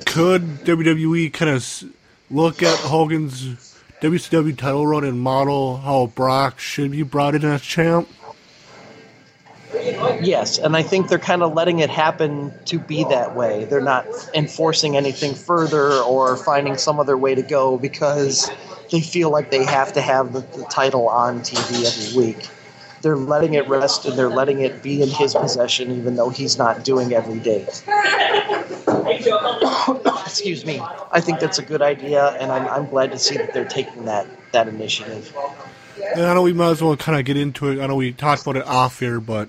[0.05, 1.85] Could WWE kind of
[2.31, 7.63] look at Hogan's WCW title run and model how Brock should be brought in as
[7.63, 8.09] champ?
[10.23, 13.65] Yes, and I think they're kind of letting it happen to be that way.
[13.65, 18.51] They're not enforcing anything further or finding some other way to go because
[18.91, 22.49] they feel like they have to have the, the title on TV every week.
[23.03, 26.57] They're letting it rest and they're letting it be in his possession, even though he's
[26.57, 27.63] not doing every day.
[30.25, 30.81] Excuse me.
[31.13, 34.07] I think that's a good idea, and I'm, I'm glad to see that they're taking
[34.07, 35.35] that, that initiative.
[36.17, 37.83] And I know we might as well kind of get into it.
[37.83, 39.49] I know we talked about it off here, but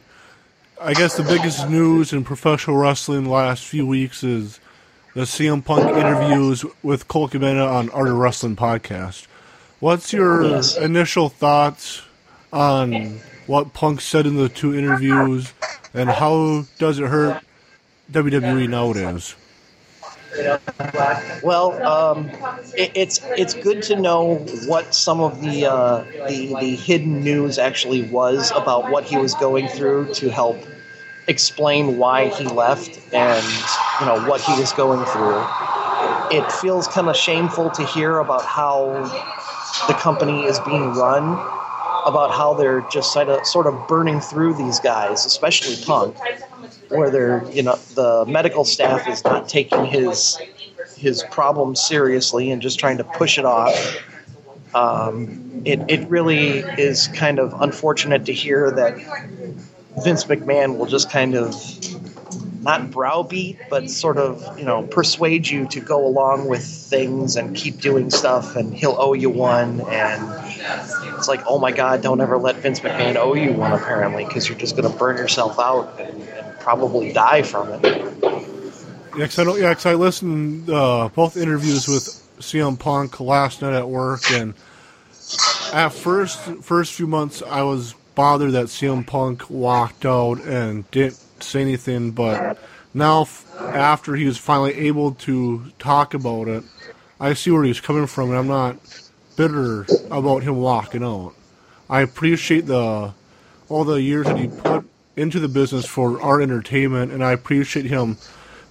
[0.82, 4.60] I guess the biggest news in professional wrestling the last few weeks is
[5.14, 9.28] the CM Punk interviews with Colt Cabana on Art of Wrestling podcast.
[9.80, 10.76] What's your Yes.
[10.78, 12.02] initial thoughts
[12.52, 15.54] on what Punk said in the two interviews,
[15.94, 17.42] and how does it hurt
[18.12, 19.36] WWE nowadays?
[21.44, 22.32] Well, um,
[22.76, 24.36] it, it's it's good to know
[24.68, 29.34] what some of the, uh, the the hidden news actually was about what he was
[29.36, 30.66] going through to help
[31.28, 33.46] explain why he left and
[34.00, 35.44] you know what he was going through.
[36.32, 39.04] It feels kind of shameful to hear about how
[39.88, 41.38] the company is being run,
[42.06, 46.16] about how they're just sort of sort of burning through these guys, especially Punk,
[46.90, 50.38] where they're you know the medical staff is not taking his
[50.96, 53.98] his problems seriously and just trying to push it off.
[54.74, 58.98] Um, it, it really is kind of unfortunate to hear that
[60.04, 61.54] Vince McMahon will just kind of
[62.66, 67.56] not browbeat, but sort of you know persuade you to go along with things and
[67.56, 69.80] keep doing stuff, and he'll owe you one.
[69.82, 70.24] And
[71.16, 74.50] it's like, oh my God, don't ever let Vince McMahon owe you one, apparently, because
[74.50, 77.84] you're just going to burn yourself out and, and probably die from it.
[79.18, 82.04] Yeah, 'cause I, don't, yeah, 'cause I listened uh, both interviews with
[82.40, 84.54] CM Punk last night at work, and
[85.72, 91.18] at first first few months I was bothered that CM Punk walked out and didn't
[91.40, 92.58] say anything, but
[92.94, 96.64] now f- after he was finally able to talk about it,
[97.20, 98.78] I see where he's coming from, and I'm not
[99.36, 101.34] bitter about him walking out.
[101.90, 103.14] I appreciate the
[103.68, 107.86] all the years that he put into the business for our entertainment, and I appreciate
[107.86, 108.16] him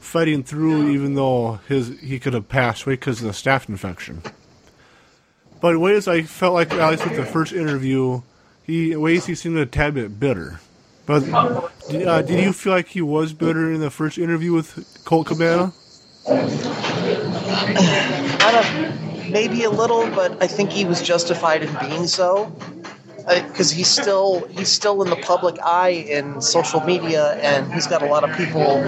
[0.01, 4.23] fighting through, even though his he could have passed away because of the staph infection.
[5.61, 8.23] But ways I felt like at least with the first interview,
[8.63, 10.61] he ways he seemed a tad bit bitter.
[11.07, 15.27] But uh, did you feel like he was better in the first interview with Colt
[15.27, 15.73] Cabana?
[19.29, 22.55] Maybe a little, but I think he was justified in being so.
[23.27, 28.03] Because he's still he's still in the public eye in social media, and he's got
[28.03, 28.83] a lot of people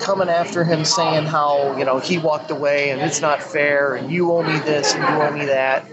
[0.00, 4.10] coming after him saying how you know he walked away and it's not fair, and
[4.10, 5.84] you owe me this and you owe me that.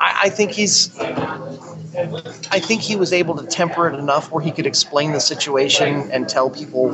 [0.00, 4.50] I, I think he's I think he was able to temper it enough where he
[4.50, 6.90] could explain the situation and tell people,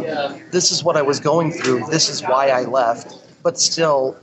[0.51, 3.15] this is what I was going through, this is why I left.
[3.43, 4.17] But still,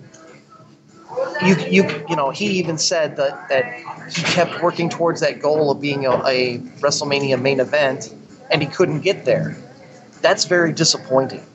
[1.46, 3.66] you you you know, he even said that that
[4.14, 8.14] he kept working towards that goal of being a, a WrestleMania main event,
[8.52, 9.56] and he couldn't get there.
[10.22, 11.46] That's very disappointing.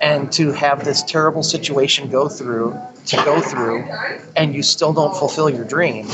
[0.00, 3.84] And to have this terrible situation go through, to go through,
[4.36, 6.08] and you still don't fulfill your dream,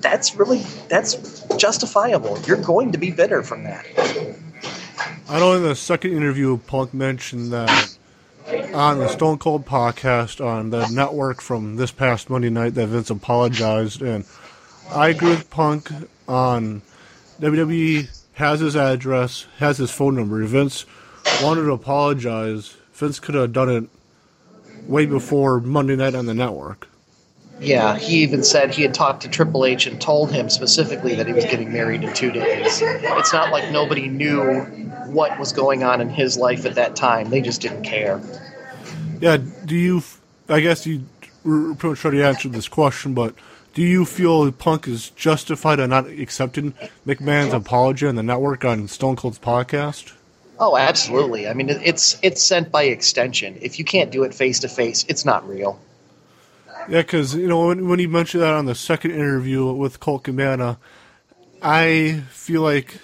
[0.00, 2.38] that's really that's justifiable.
[2.46, 3.86] You're going to be bitter from that.
[5.28, 7.96] I know in the second interview, Punk mentioned that
[8.74, 13.10] on the Stone Cold podcast on the network from this past Monday night that Vince
[13.10, 14.24] apologized, and
[14.90, 15.90] I agree with Punk
[16.26, 16.82] on
[17.40, 20.42] WWE has his address, has his phone number.
[20.42, 20.86] If Vince
[21.42, 23.84] wanted to apologize, Vince could have done it
[24.88, 26.88] way before Monday night on the network.
[27.60, 31.26] Yeah, he even said he had talked to Triple H and told him specifically that
[31.26, 32.80] he was getting married in two days.
[32.82, 34.62] It's not like nobody knew
[35.06, 37.30] what was going on in his life at that time.
[37.30, 38.20] They just didn't care.
[39.20, 40.02] Yeah, do you?
[40.48, 41.04] I guess you
[41.42, 43.34] pretty much already answered this question, but
[43.74, 46.74] do you feel Punk is justified in not accepting
[47.06, 50.12] McMahon's apology on the network on Stone Cold's podcast?
[50.60, 51.48] Oh, absolutely.
[51.48, 53.58] I mean, it's it's sent by extension.
[53.60, 55.78] If you can't do it face to face, it's not real.
[56.88, 60.24] Yeah, because you know when when he mentioned that on the second interview with Colt
[60.24, 60.78] Cabana,
[61.60, 62.98] I feel like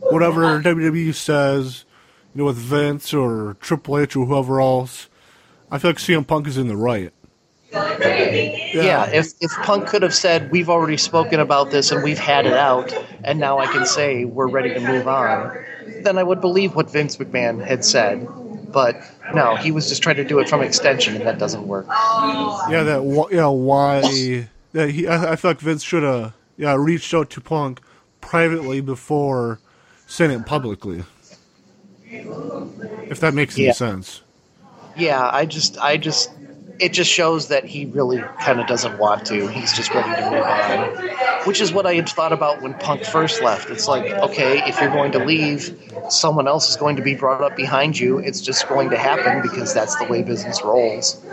[0.00, 1.84] whatever WWE says,
[2.34, 5.08] you know, with Vince or Triple H or whoever else,
[5.70, 7.12] I feel like CM Punk is in the right.
[7.72, 9.06] Yeah.
[9.06, 12.52] if if Punk could have said, "We've already spoken about this and we've had it
[12.52, 12.92] out,
[13.24, 15.56] and now I can say we're ready to move on,"
[16.02, 18.28] then I would believe what Vince McMahon had said.
[18.72, 21.86] But no, he was just trying to do it from extension, and that doesn't work.
[21.88, 27.14] Yeah, that wh- yeah why that he I, I like Vince should have yeah reached
[27.14, 27.80] out to Punk
[28.20, 29.60] privately before
[30.06, 31.04] saying it publicly.
[32.10, 33.72] If that makes any Yeah.
[33.72, 34.22] sense.
[34.96, 36.30] Yeah, I just, I just,
[36.78, 39.46] it just shows that he really kind of doesn't want to.
[39.48, 43.04] He's just ready to move on, which is what I had thought about when Punk
[43.04, 43.70] first left.
[43.70, 47.42] It's like, okay, if you're going to leave, someone else is going to be brought
[47.42, 48.18] up behind you.
[48.18, 51.24] It's just going to happen because that's the way business rolls.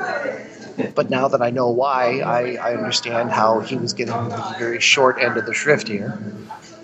[0.96, 4.80] But now that I know why, I, I understand how he was getting the very
[4.80, 6.20] short end of the shrift here.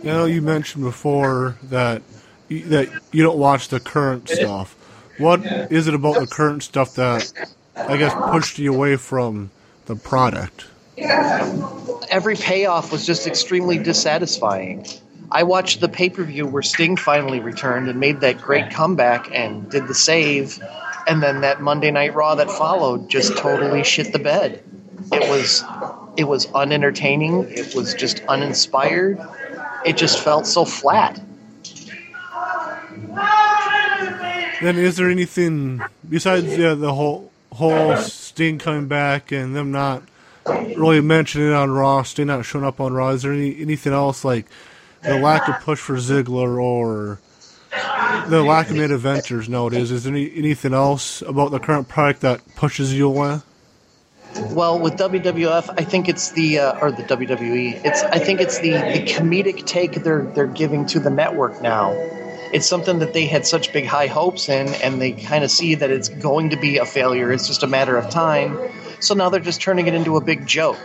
[0.04, 2.02] You know, you mentioned before that
[2.50, 4.76] that you don't watch the current stuff,
[5.17, 7.32] what is it about the current stuff that
[7.78, 9.52] I guess pushed you away from
[9.86, 10.66] the product?
[12.10, 14.86] Every payoff was just extremely dissatisfying.
[15.32, 19.30] I watched the pay per view where Sting finally returned and made that great comeback
[19.34, 20.62] and did the save,
[21.06, 24.63] and then that Monday Night Raw that followed just totally shit the bed.
[25.12, 25.63] It was
[26.18, 27.46] it was unentertaining.
[27.50, 29.20] It was just uninspired.
[29.86, 31.22] It just felt so flat.
[34.62, 40.04] Then is there anything besides yeah, the whole whole Sting coming back and them not
[40.46, 43.10] really mentioning it on Raw, Sting not showing up on Raw?
[43.10, 44.46] Is there any, anything else like
[45.02, 47.20] the lack of push for Ziggler or
[48.28, 49.91] the lack of mid adventures nowadays?
[49.91, 53.39] Is there any, anything else about the current product that pushes you away?
[54.52, 57.82] Well, with WWF, I think it's the uh, or the WWE.
[57.84, 61.91] It's I think it's the, the comedic take they're they're giving to the network now.
[62.53, 65.75] It's something that they had such big high hopes in, and they kind of see
[65.75, 67.31] that it's going to be a failure.
[67.31, 68.57] It's just a matter of time.
[68.99, 70.79] So now they're just turning it into a big joke.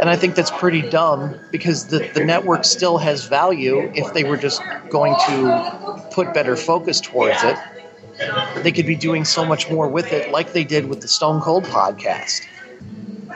[0.00, 4.22] And I think that's pretty dumb because the, the network still has value if they
[4.24, 7.56] were just going to put better focus towards it.
[8.62, 11.40] They could be doing so much more with it, like they did with the Stone
[11.40, 12.46] Cold podcast.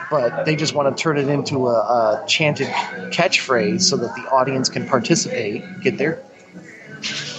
[0.09, 4.29] But they just want to turn it into a, a chanted catchphrase so that the
[4.29, 6.21] audience can participate, get there.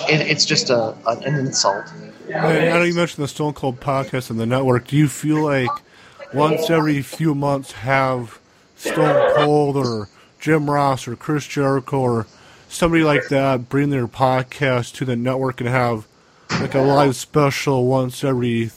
[0.09, 1.87] It, it's just a, an insult.
[2.29, 4.87] I know you mentioned the Stone Cold podcast and the network.
[4.87, 5.71] Do you feel like
[6.33, 8.38] once every few months have
[8.77, 10.09] Stone Cold or
[10.40, 12.27] Jim Ross or Chris Jericho or
[12.69, 16.07] somebody like that bring their podcast to the network and have
[16.51, 18.71] like a live special once every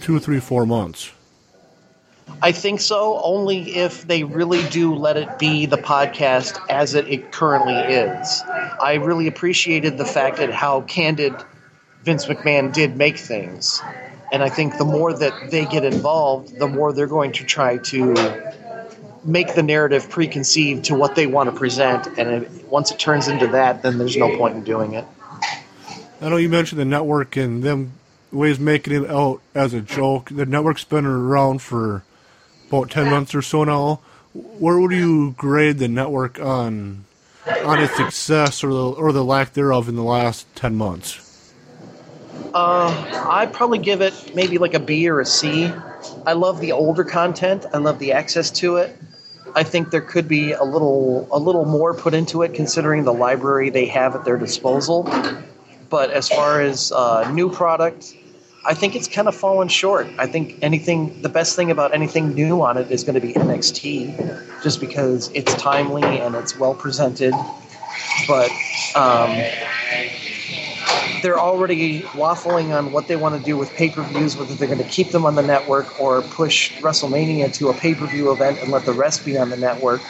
[0.00, 1.12] two, three, four months?
[2.42, 7.06] I think so, only if they really do let it be the podcast as it,
[7.08, 8.42] it currently is.
[8.82, 11.34] I really appreciated the fact that how candid
[12.02, 13.80] Vince McMahon did make things.
[14.32, 17.78] And I think the more that they get involved, the more they're going to try
[17.78, 18.54] to
[19.24, 22.06] make the narrative preconceived to what they want to present.
[22.18, 25.04] And it, once it turns into that, then there's no point in doing it.
[26.22, 27.92] I know you mentioned the network and them
[28.32, 30.30] ways making it out as a joke.
[30.30, 32.04] The network's been around for
[32.70, 34.00] about 10 months or so now.
[34.32, 37.04] Where would you grade the network on
[37.64, 41.52] on its success or the, or the lack thereof in the last 10 months?
[42.54, 45.72] Uh, I'd probably give it maybe like a B or a C.
[46.26, 47.66] I love the older content.
[47.74, 48.96] I love the access to it.
[49.54, 53.12] I think there could be a little a little more put into it considering the
[53.12, 55.10] library they have at their disposal.
[55.88, 58.14] But as far as uh, new product,
[58.64, 60.08] I think it's kind of fallen short.
[60.18, 63.32] I think anything, the best thing about anything new on it is going to be
[63.32, 67.32] NXT, just because it's timely and it's well presented.
[68.28, 68.50] But
[68.94, 69.30] um,
[71.22, 74.68] they're already waffling on what they want to do with pay per views, whether they're
[74.68, 78.30] going to keep them on the network or push WrestleMania to a pay per view
[78.30, 80.02] event and let the rest be on the network.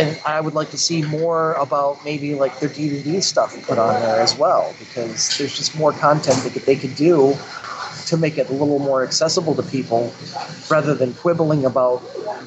[0.00, 4.00] I, I would like to see more about maybe like their DVD stuff put on
[4.00, 7.36] there as well, because there's just more content that they could do
[8.06, 10.12] to make it a little more accessible to people,
[10.70, 11.98] rather than quibbling about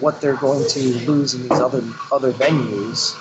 [0.01, 3.15] what they're going to lose in these other other venues.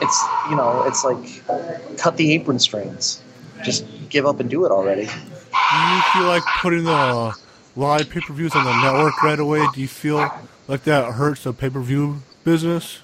[0.00, 3.22] It's you know it's like cut the apron strings,
[3.64, 5.06] just give up and do it already.
[5.06, 7.34] Do you feel like putting the
[7.76, 9.66] live pay per views on the network right away?
[9.74, 10.30] Do you feel
[10.66, 13.03] like that hurts the pay per view business?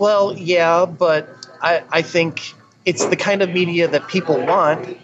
[0.00, 1.28] Well, yeah, but
[1.60, 2.54] I, I think
[2.86, 4.96] it's the kind of media that people want,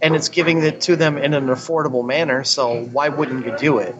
[0.00, 2.44] and it's giving it to them in an affordable manner.
[2.44, 3.94] So why wouldn't you do it?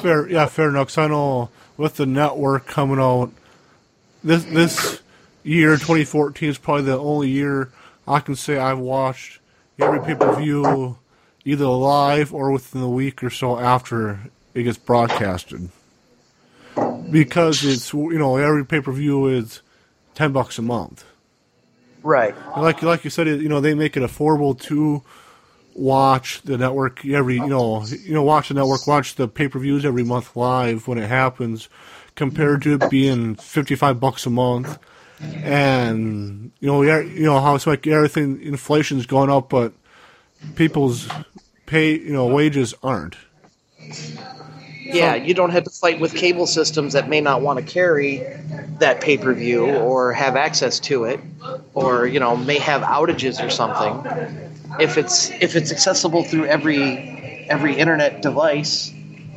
[0.00, 0.88] Fair, yeah, fair enough.
[0.88, 3.30] 'cause I know with the network coming out
[4.22, 5.00] this this
[5.42, 7.70] year, 2014 is probably the only year
[8.08, 9.38] I can say I've watched
[9.78, 10.96] every pay per view
[11.44, 14.20] either live or within a week or so after
[14.54, 15.68] it gets broadcasted
[17.10, 19.62] because it's you know every pay per view is
[20.14, 21.04] ten bucks a month.
[22.02, 22.34] Right.
[22.54, 25.02] And like like you said, you know they make it affordable to
[25.74, 29.58] watch the network every you know you know watch the network watch the pay per
[29.58, 31.68] views every month live when it happens,
[32.14, 34.78] compared to it being fifty five bucks a month.
[35.20, 39.72] And you know, yeah, you know how it's like everything inflation's going up, but
[40.56, 41.08] people's
[41.66, 43.16] pay, you know, wages aren't.
[44.84, 48.22] Yeah, you don't have to fight with cable systems that may not want to carry
[48.78, 51.20] that pay per view or have access to it,
[51.74, 54.78] or you know may have outages or something.
[54.80, 58.92] If it's if it's accessible through every every internet device,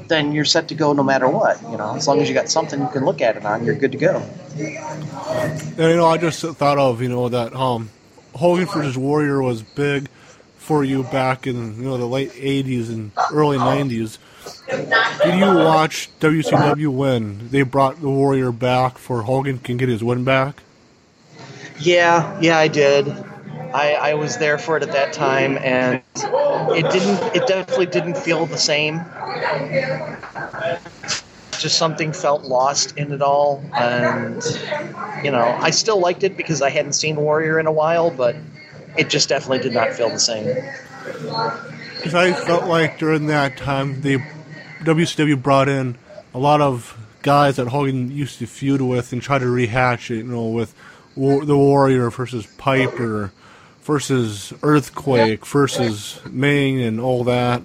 [0.08, 1.62] then you're set to go no matter what.
[1.64, 3.76] You know, as long as you got something you can look at it on, you're
[3.76, 4.24] good to go.
[4.58, 7.90] And you know, I just thought of you know that um
[8.36, 10.10] Hogan versus Warrior was big
[10.58, 14.18] for you back in you know the late '80s and early '90s.
[14.68, 20.04] Did you watch WCW when they brought the Warrior back for Hogan can get his
[20.04, 20.62] win back?
[21.80, 23.08] Yeah, yeah, I did.
[23.74, 27.36] I, I was there for it at that time, and it didn't.
[27.36, 29.02] It definitely didn't feel the same.
[31.60, 34.42] Just something felt lost in it all, and
[35.24, 38.36] you know, I still liked it because I hadn't seen Warrior in a while, but
[38.98, 40.56] it just definitely did not feel the same.
[41.98, 44.22] Because I felt like during that time, the
[44.84, 45.98] WCW brought in
[46.34, 50.18] a lot of guys that Hogan used to feud with and try to rehatch it,
[50.18, 50.74] you know, with
[51.16, 53.32] War- the Warrior versus Piper
[53.84, 57.62] versus Earthquake versus Ming and all that.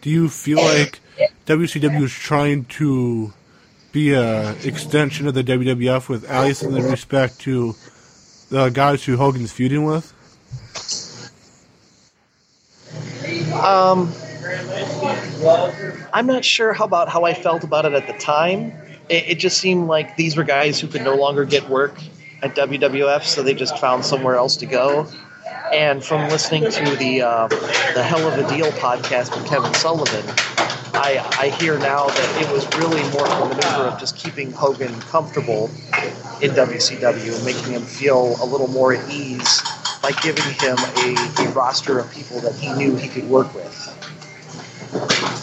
[0.00, 1.00] Do you feel like
[1.46, 3.32] WCW is trying to
[3.92, 7.74] be a extension of the WWF with at least in respect to
[8.50, 10.12] the guys who Hogan's feuding with?
[13.54, 14.12] Um,
[16.16, 18.72] I'm not sure how about how I felt about it at the time.
[19.10, 21.94] It, it just seemed like these were guys who could no longer get work
[22.40, 25.06] at WWF, so they just found somewhere else to go.
[25.74, 30.24] And from listening to the uh, the Hell of a Deal podcast with Kevin Sullivan,
[30.94, 34.52] I, I hear now that it was really more of a maneuver of just keeping
[34.52, 35.66] Hogan comfortable
[36.40, 39.60] in WCW and making him feel a little more at ease
[40.00, 45.35] by giving him a, a roster of people that he knew he could work with.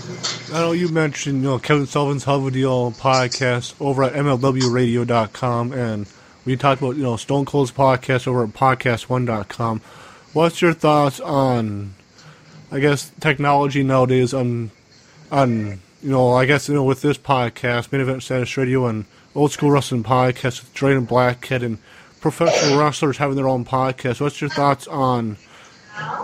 [0.54, 6.06] I know you mentioned you know Kevin Sullivan's Hell Deal podcast over at MLWRadio.com, and
[6.46, 9.82] we talked about you know Stone Cold's podcast over at PodcastOne.com.
[10.34, 11.96] What's your thoughts on,
[12.72, 14.70] I guess, technology nowadays on,
[15.32, 19.06] on you know I guess you know with this podcast, Main Event Status Radio, and
[19.34, 21.80] Old School Wrestling Podcast with and Blackhead, and
[22.22, 24.22] professional wrestlers having their own podcast.
[24.22, 25.38] What's your thoughts on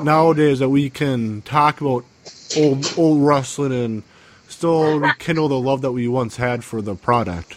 [0.03, 2.05] nowadays that we can talk about
[2.55, 4.03] old old wrestling and
[4.59, 7.55] still rekindle the love that we once had for the product.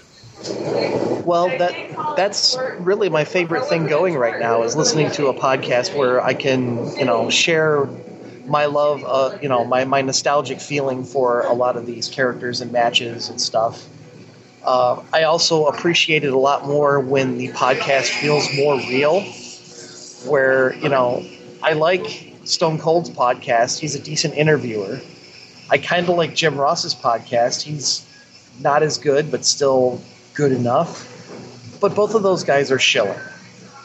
[1.27, 5.97] Well, that that's really my favorite thing going right now is listening to a podcast
[5.97, 7.89] where I can, you know, share
[8.47, 12.61] my love, uh, you know, my, my nostalgic feeling for a lot of these characters
[12.61, 13.85] and matches and stuff.
[14.63, 19.23] Uh, I also appreciate it a lot more when the podcast feels more real,
[20.31, 21.27] where, you know,
[21.65, 23.81] I like Stone Cold's podcast.
[23.81, 25.01] He's a decent interviewer.
[25.73, 27.63] I kind of like Jim Ross's podcast.
[27.63, 28.07] He's
[28.61, 30.03] not as good, but still
[30.35, 31.09] good enough.
[31.81, 33.19] But both of those guys are shilling.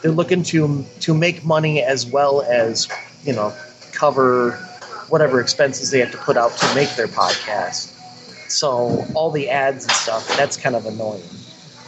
[0.02, 2.88] They're looking to to make money as well as
[3.24, 3.54] you know
[3.92, 4.52] cover
[5.08, 7.94] whatever expenses they have to put out to make their podcast.
[8.50, 11.22] So all the ads and stuff that's kind of annoying.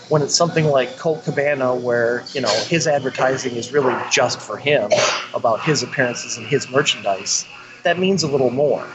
[0.09, 4.57] When it's something like Colt Cabana, where you know his advertising is really just for
[4.57, 4.91] him
[5.35, 7.45] about his appearances and his merchandise,
[7.83, 8.87] that means a little more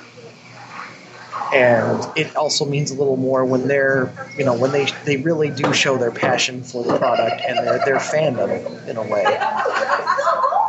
[1.55, 5.49] and it also means a little more when they're you know when they they really
[5.49, 9.23] do show their passion for the product and their their fandom in a way.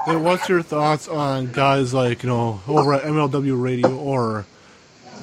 [0.06, 4.46] Then what's your thoughts on guys like you know over at MLW Radio or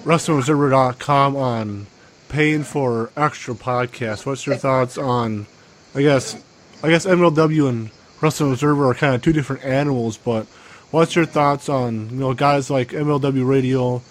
[0.03, 1.88] WrestlingObserver.com on
[2.28, 4.26] paying for extra podcasts?
[4.26, 5.47] What's your thoughts on?
[5.95, 6.36] I guess
[6.84, 7.89] I guess MLW and
[8.20, 10.45] Wrestling Observer are kind of two different animals, but
[10.91, 14.01] what's your thoughts on you know guys like MLW Radio?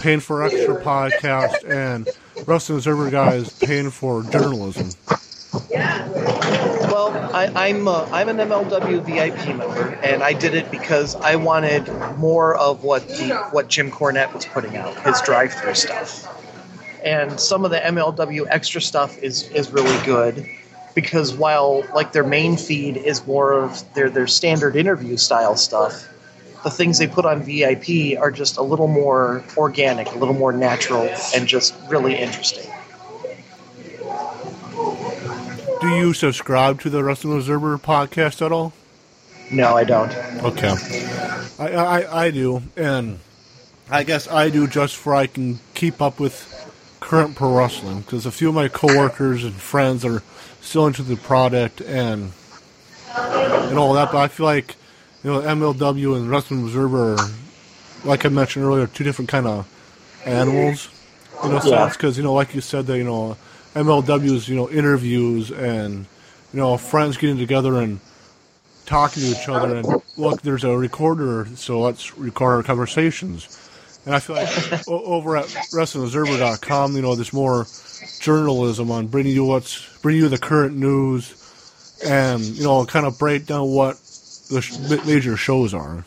[0.00, 2.08] Paying for extra podcast and
[2.46, 4.90] Wrestling Observer guys paying for journalism.
[6.90, 11.36] Well, I, I'm uh, I'm an MLW VIP member, and I did it because I
[11.36, 16.26] wanted more of what the what Jim Cornette was putting out, his drive-through stuff,
[17.04, 20.46] and some of the MLW extra stuff is is really good
[20.94, 26.08] because while like their main feed is more of their their standard interview style stuff,
[26.62, 30.52] the things they put on VIP are just a little more organic, a little more
[30.52, 32.70] natural, and just really interesting.
[35.80, 38.74] Do you subscribe to the Wrestling Observer podcast at all?
[39.50, 40.14] No, I don't.
[40.44, 40.74] Okay,
[41.58, 43.18] I, I I do, and
[43.90, 46.46] I guess I do just for I can keep up with
[47.00, 50.22] current pro wrestling because a few of my coworkers and friends are
[50.60, 52.32] still into the product and
[53.16, 54.12] and all that.
[54.12, 54.76] But I feel like
[55.22, 57.30] you know, MLW and Wrestling Observer, are,
[58.04, 59.66] like I mentioned earlier, two different kind of
[60.24, 60.88] animals
[61.44, 61.96] in a sense.
[61.96, 63.36] Because you know, like you said, that you know,
[63.74, 66.06] MLW's you know interviews and
[66.52, 68.00] you know friends getting together and
[68.86, 73.56] talking to each other and look, there's a recorder, so let's record our conversations.
[74.06, 74.48] And I feel like
[74.88, 77.66] o- over at WrestlingObserver.com, you know, there's more
[78.20, 81.36] journalism on bringing you what's bringing you the current news
[82.04, 83.96] and you know kind of break down what
[84.50, 86.04] the sh- major shows are.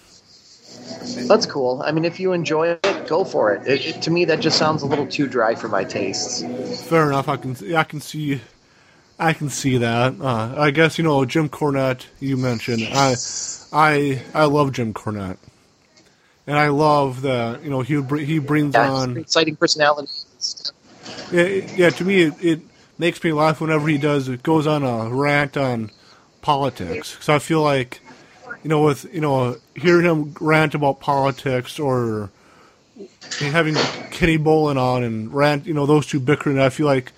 [1.27, 1.81] That's cool.
[1.85, 3.67] I mean, if you enjoy it, go for it.
[3.67, 4.01] It, it.
[4.03, 6.43] To me, that just sounds a little too dry for my tastes.
[6.89, 7.29] Fair enough.
[7.29, 8.41] I can I can see
[9.19, 10.15] I can see that.
[10.19, 12.05] Uh, I guess you know Jim Cornette.
[12.19, 13.15] You mentioned I
[13.71, 15.37] I I love Jim Cornette,
[16.47, 20.11] and I love that you know he br- he brings Yeah, on exciting personality.
[21.31, 21.43] yeah,
[21.75, 22.61] yeah, to me, it, it
[22.97, 24.29] makes me laugh whenever he does.
[24.29, 25.91] It goes on a rant on
[26.41, 27.17] politics.
[27.21, 28.01] So I feel like,
[28.63, 32.31] you know, with you know, hearing him rant about politics or
[33.39, 33.75] having
[34.11, 36.59] Kenny Bolin on and rant, you know, those two bickering.
[36.59, 37.11] I feel like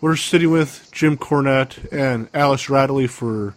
[0.00, 3.54] we're sitting with Jim Cornette and Alice Radley for,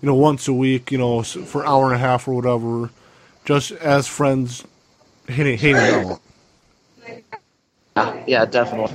[0.00, 2.90] you know, once a week, you know, for an hour and a half or whatever,
[3.44, 4.64] just as friends,
[5.28, 6.20] hanging, hanging out.
[8.26, 8.94] Yeah, definitely.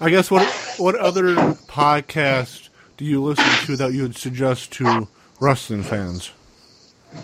[0.00, 0.46] I guess what
[0.78, 5.08] what other podcast do you listen to that you would suggest to
[5.40, 6.30] wrestling fans?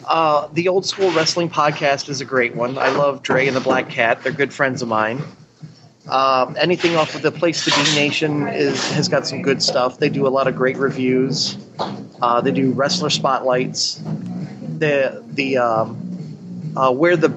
[0.04, 2.78] Uh, the old school wrestling podcast is a great one.
[2.78, 4.22] I love Dre and the Black Cat.
[4.22, 5.20] They're good friends of mine.
[6.08, 9.98] Uh, anything off of the Place to Be Nation is has got some good stuff.
[9.98, 11.58] They do a lot of great reviews.
[12.22, 14.00] Uh, they do wrestler spotlights.
[14.78, 17.30] The the um, uh, where the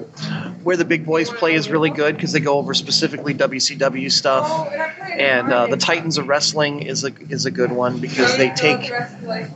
[0.62, 4.70] where the big boys play is really good because they go over specifically WCW stuff,
[5.02, 8.92] and uh, the Titans of Wrestling is a is a good one because they take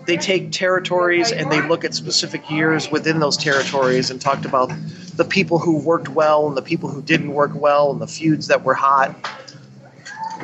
[0.07, 4.73] they take territories and they look at specific years within those territories and talked about
[5.17, 8.49] the people who worked well and the people who didn't work well and the feuds
[8.49, 9.15] that were hot.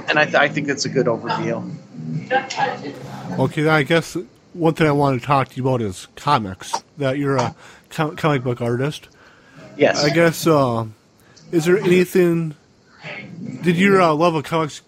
[0.09, 1.77] And I, th- I think that's a good overview.
[3.39, 4.17] Okay, I guess
[4.53, 6.83] one thing I want to talk to you about is comics.
[6.99, 7.55] That you're a
[7.91, 9.09] comic book artist.
[9.81, 10.05] Yes.
[10.05, 10.47] I guess.
[10.47, 10.87] Uh,
[11.51, 12.55] is there anything?
[13.63, 14.83] Did your uh, love of comics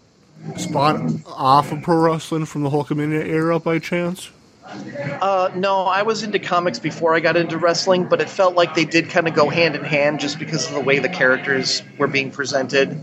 [0.59, 4.31] spot off of pro wrestling from the Hulkamania era by chance?
[4.65, 8.75] Uh, no, I was into comics before I got into wrestling, but it felt like
[8.75, 11.83] they did kind of go hand in hand just because of the way the characters
[11.99, 13.03] were being presented.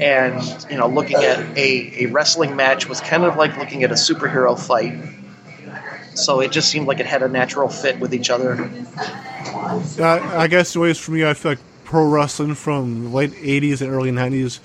[0.00, 3.92] And, you know, looking at a, a wrestling match was kind of like looking at
[3.92, 4.94] a superhero fight.
[6.14, 8.68] So it just seemed like it had a natural fit with each other.
[10.00, 13.10] I, I guess the way it's for me, I feel like pro wrestling from the
[13.10, 14.60] late '80s and early '90s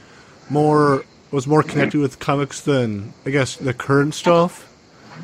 [0.49, 4.69] more was more connected with comics than I guess the current stuff.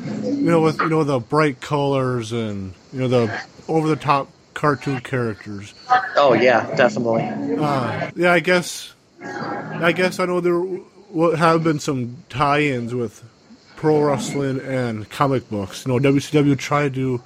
[0.05, 4.29] You know, with you know the bright colors and you know the over the top
[4.59, 5.73] cartoon characters.
[6.17, 7.23] Oh, yeah, definitely.
[7.57, 8.93] Uh, yeah, I guess.
[9.21, 13.23] I guess I know there have been some tie-ins with
[13.77, 15.85] pro wrestling and comic books.
[15.85, 17.21] You know, WCW tried to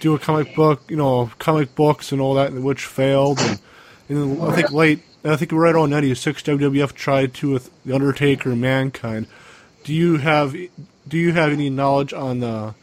[0.00, 3.38] do a comic book, you know, comic books and all that, which failed.
[3.40, 3.60] And,
[4.08, 8.56] and I think late, I think right on '96, WWF tried to with the Undertaker,
[8.56, 9.26] Mankind.
[9.84, 10.56] Do you have
[11.06, 12.74] do you have any knowledge on the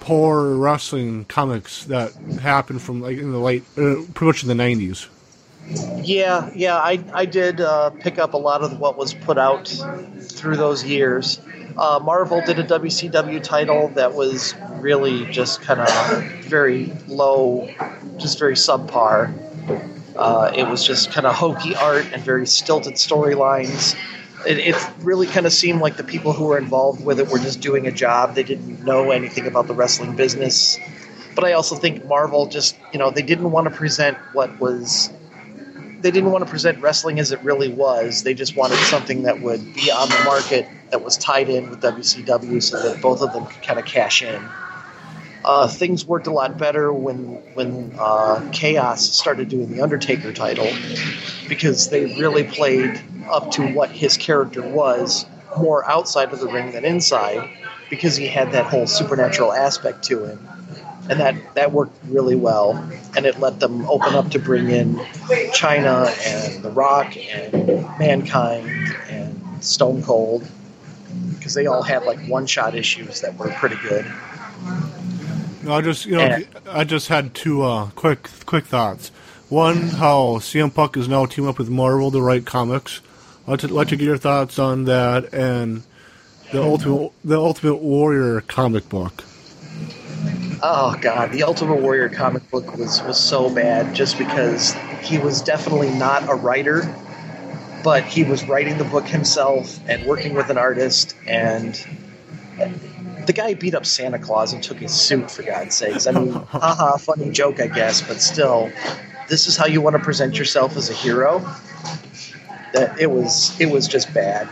[0.00, 4.54] poor wrestling comics that happened from like in the late, uh, pretty much in the
[4.54, 5.08] '90s?
[6.02, 9.68] Yeah, yeah, I, I did uh, pick up a lot of what was put out
[10.20, 11.40] through those years.
[11.76, 17.68] Uh, Marvel did a WCW title that was really just kind of very low,
[18.16, 19.32] just very subpar.
[20.16, 23.96] Uh, it was just kind of hokey art and very stilted storylines.
[24.46, 27.38] It, it really kind of seemed like the people who were involved with it were
[27.38, 28.36] just doing a job.
[28.36, 30.78] They didn't know anything about the wrestling business.
[31.34, 35.12] But I also think Marvel just, you know, they didn't want to present what was
[36.02, 38.22] they didn't want to present wrestling as it really was.
[38.22, 41.80] They just wanted something that would be on the market that was tied in with
[41.80, 44.48] WCW, so that both of them could kind of cash in.
[45.44, 50.68] Uh, things worked a lot better when when uh, Chaos started doing the Undertaker title
[51.48, 55.26] because they really played up to what his character was
[55.58, 57.50] more outside of the ring than inside
[57.90, 60.48] because he had that whole supernatural aspect to him
[61.10, 62.72] and that that worked really well
[63.16, 64.94] and it let them open up to bring in
[65.54, 68.70] Chyna and the rock and mankind
[69.08, 70.46] and stone cold
[71.44, 74.06] because they all had like one shot issues that were pretty good
[75.68, 79.10] I just you know And- I just had two uh, quick quick thoughts.
[79.50, 83.00] One, how CM Punk is now teaming up with Marvel to write comics.
[83.46, 85.82] I'd like to, like to get your thoughts on that and
[86.52, 89.22] the ultimate the Ultimate Warrior comic book.
[90.62, 94.72] oh god the ultimate warrior comic book was was so bad just because
[95.02, 96.82] he was definitely not a writer
[97.84, 101.86] but he was writing the book himself and working with an artist and
[103.26, 106.06] the guy beat up Santa Claus and took his suit for God's sakes.
[106.06, 108.72] I mean, haha, funny joke, I guess, but still,
[109.28, 111.40] this is how you want to present yourself as a hero.
[112.72, 114.48] That it was, it was just bad.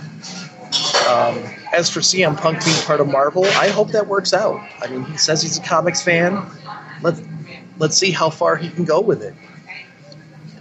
[1.08, 4.60] Um, as for CM Punk being part of Marvel, I hope that works out.
[4.80, 6.46] I mean, he says he's a comics fan.
[7.02, 7.20] Let's
[7.78, 9.34] let's see how far he can go with it.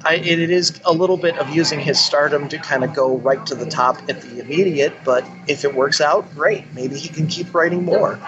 [0.04, 3.46] I, it, is a little bit of using his stardom to kind of go right
[3.48, 6.74] to the top at the immediate, but if it works out, great.
[6.74, 8.20] Maybe he can keep writing more.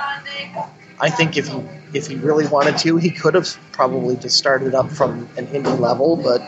[0.99, 1.59] I think if he
[1.93, 5.79] if he really wanted to, he could have probably just started up from an indie
[5.79, 6.41] level, but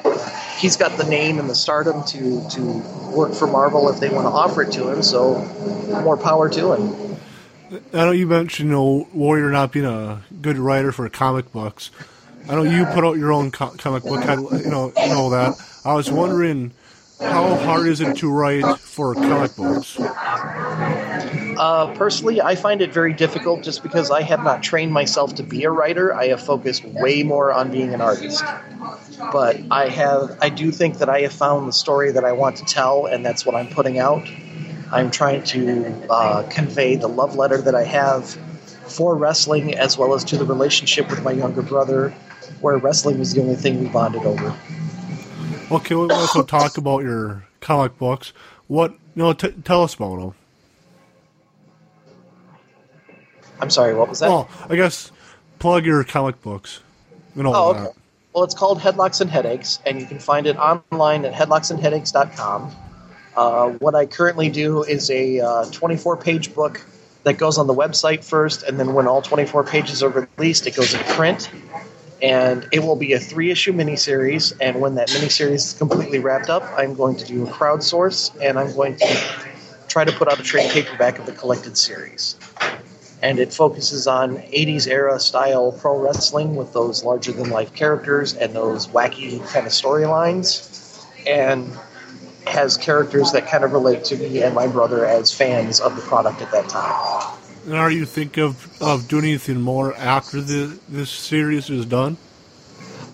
[0.57, 2.61] he's got the name and the stardom to to
[3.15, 5.03] work for Marvel if they want to offer it to him.
[5.03, 5.39] So
[6.03, 7.17] more power to him.
[7.93, 11.91] I know you mentioned you know Warrior not being a good writer for comic books.
[12.47, 14.03] I know you put out your own comic book.
[14.03, 15.55] You know, you know that.
[15.83, 16.71] I was wondering
[17.19, 19.97] how hard is it to write for comic books?
[21.57, 25.43] Uh, personally, I find it very difficult just because I have not trained myself to
[25.43, 26.13] be a writer.
[26.13, 28.43] I have focused way more on being an artist.
[29.31, 32.57] But I have, I do think that I have found the story that I want
[32.57, 34.27] to tell, and that's what I'm putting out.
[34.91, 38.29] I'm trying to uh, convey the love letter that I have
[38.87, 42.13] for wrestling, as well as to the relationship with my younger brother,
[42.66, 44.57] where wrestling was the only thing we bonded over.
[45.70, 48.34] Okay, let's also talk about your comic books.
[48.66, 49.34] What you know?
[49.34, 50.34] T- tell us about them.
[53.61, 54.32] I'm sorry, what was that?
[54.32, 55.11] Oh, I guess
[55.59, 56.82] plug your comic books.
[57.36, 57.91] And all Oh, that.
[58.34, 62.76] Well, it's called Headlocks and Headaches, and you can find it online at headlocksandheadaches.com.
[63.38, 66.82] Uh, what I currently do is a uh, 24 page book
[67.24, 70.76] that goes on the website first, and then when all 24 pages are released, it
[70.76, 71.49] goes in print.
[72.22, 76.49] And it will be a three issue miniseries, and when that miniseries is completely wrapped
[76.49, 79.20] up, I'm going to do a crowdsource, and I'm going to
[79.88, 82.36] try to put out a trade paperback of the collected series
[83.26, 88.36] and it focuses on 80s era style pro wrestling with those larger than life characters
[88.36, 91.72] and those wacky kind of storylines and
[92.45, 96.01] has characters that kind of relate to me and my brother as fans of the
[96.03, 97.34] product at that time.
[97.66, 102.18] And are you think of of doing anything more after the this series is done?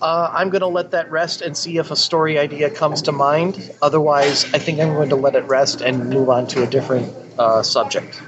[0.02, 3.12] Uh, I'm going to let that rest and see if a story idea comes to
[3.12, 3.72] mind.
[3.80, 7.14] Otherwise, I think I'm going to let it rest and move on to a different
[7.38, 8.20] uh, subject.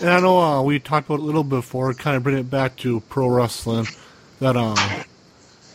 [0.00, 2.50] And I know uh, we talked about it a little before, kind of bring it
[2.50, 3.86] back to pro wrestling.
[4.40, 4.76] That um,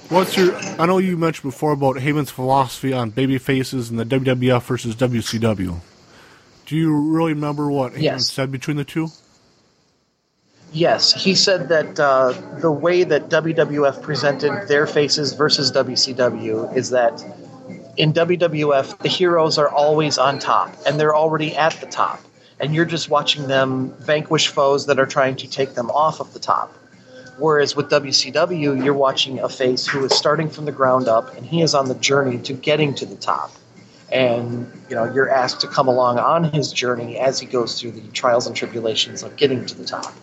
[0.09, 0.55] what's your?
[0.79, 4.95] I know you mentioned before about Heyman's philosophy on baby faces and the WWF versus
[4.95, 5.81] WCW.
[6.71, 8.31] Do you really remember what Heyman Yes.
[8.31, 9.09] said between the two?
[10.71, 16.91] Yes, he said that uh, the way that WWF presented their faces versus WCW is
[16.91, 17.21] that
[17.97, 22.21] in WWF, the heroes are always on top, and they're already at the top.
[22.61, 26.31] And you're just watching them vanquish foes that are trying to take them off of
[26.31, 26.71] the top.
[27.37, 31.45] Whereas with WCW, you're watching a face who is starting from the ground up, and
[31.45, 33.51] he is on the journey to getting to the top.
[34.11, 37.91] And you know, you're asked to come along on his journey as he goes through
[37.91, 40.13] the trials and tribulations of getting to the top.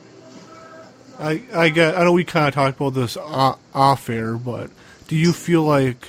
[1.19, 1.97] I I get.
[1.97, 4.71] I know we kind of talked about this off air, but
[5.09, 6.09] do you feel like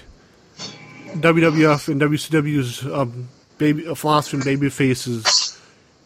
[1.13, 5.59] WWF and WCW's um, baby uh, philosophy and baby faces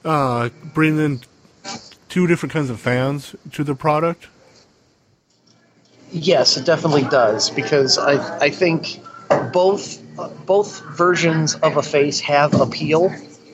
[0.05, 1.21] uh, bring in
[2.07, 4.27] two different kinds of fans to the product?
[6.11, 8.99] Yes, it definitely does because I I think
[9.51, 13.13] both uh, both versions of a face have appeal,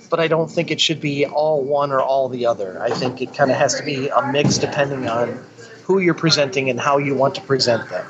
[0.10, 2.82] but I don't think it should be all one or all the other.
[2.82, 5.44] I think it kind of has to be a mix depending on
[5.84, 8.06] who you're presenting and how you want to present them.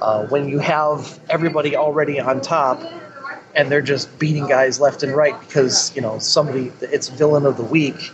[0.00, 2.82] Uh, when you have everybody already on top
[3.54, 7.56] and they're just beating guys left and right because you know somebody it's villain of
[7.56, 8.10] the week,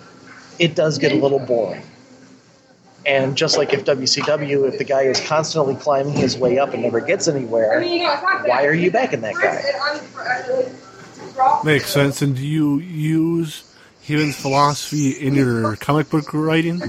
[0.59, 1.83] it does get a little boring.
[3.05, 6.82] And just like if WCW, if the guy is constantly climbing his way up and
[6.82, 7.80] never gets anywhere,
[8.46, 9.62] why are you backing that guy?
[11.64, 12.22] Makes sense.
[12.22, 13.64] And do you use
[14.05, 16.80] Heyman's philosophy in your comic book writing?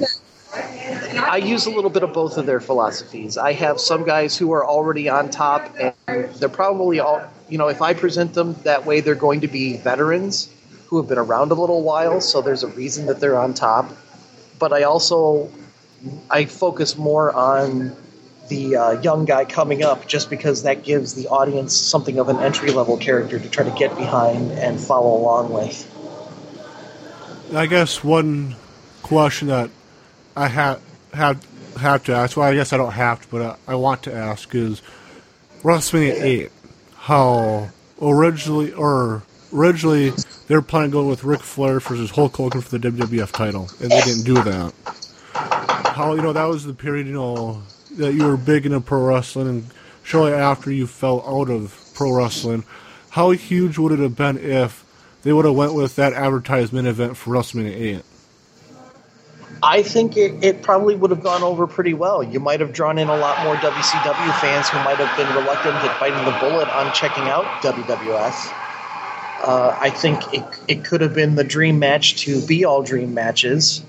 [1.15, 3.37] I use a little bit of both of their philosophies.
[3.37, 5.93] I have some guys who are already on top, and
[6.35, 9.77] they're probably all, you know, if I present them that way, they're going to be
[9.77, 10.53] veterans
[10.87, 13.89] who have been around a little while, so there's a reason that they're on top.
[14.59, 15.49] But I also,
[16.29, 17.95] I focus more on
[18.49, 22.37] the uh, young guy coming up just because that gives the audience something of an
[22.37, 25.89] entry level character to try to get behind and follow along with.
[27.53, 28.55] I guess one
[29.01, 29.69] question that
[30.35, 30.81] I have
[31.13, 31.45] have
[31.77, 32.35] have to ask.
[32.35, 34.81] Well, I guess I don't have to, but I, I want to ask is
[35.61, 36.51] WrestleMania eight.
[36.95, 37.69] How
[38.01, 39.23] originally or
[39.53, 40.11] originally
[40.47, 43.69] they were planning to go with Ric Flair versus Hulk Hogan for the WWF title,
[43.79, 44.73] and they didn't do that.
[45.93, 47.61] How you know that was the period you know
[47.97, 49.67] that you were big into pro wrestling, and
[50.01, 52.63] shortly after you fell out of pro wrestling,
[53.11, 54.83] how huge would it have been if
[55.21, 58.01] they would have went with that advertisement event for WrestleMania eight?
[59.61, 62.23] I think it, it probably would have gone over pretty well.
[62.23, 65.75] You might have drawn in a lot more WCW fans who might have been reluctant
[65.75, 68.51] at biting the bullet on checking out WWF.
[69.43, 73.13] Uh, I think it, it could have been the dream match to be all dream
[73.13, 73.83] matches,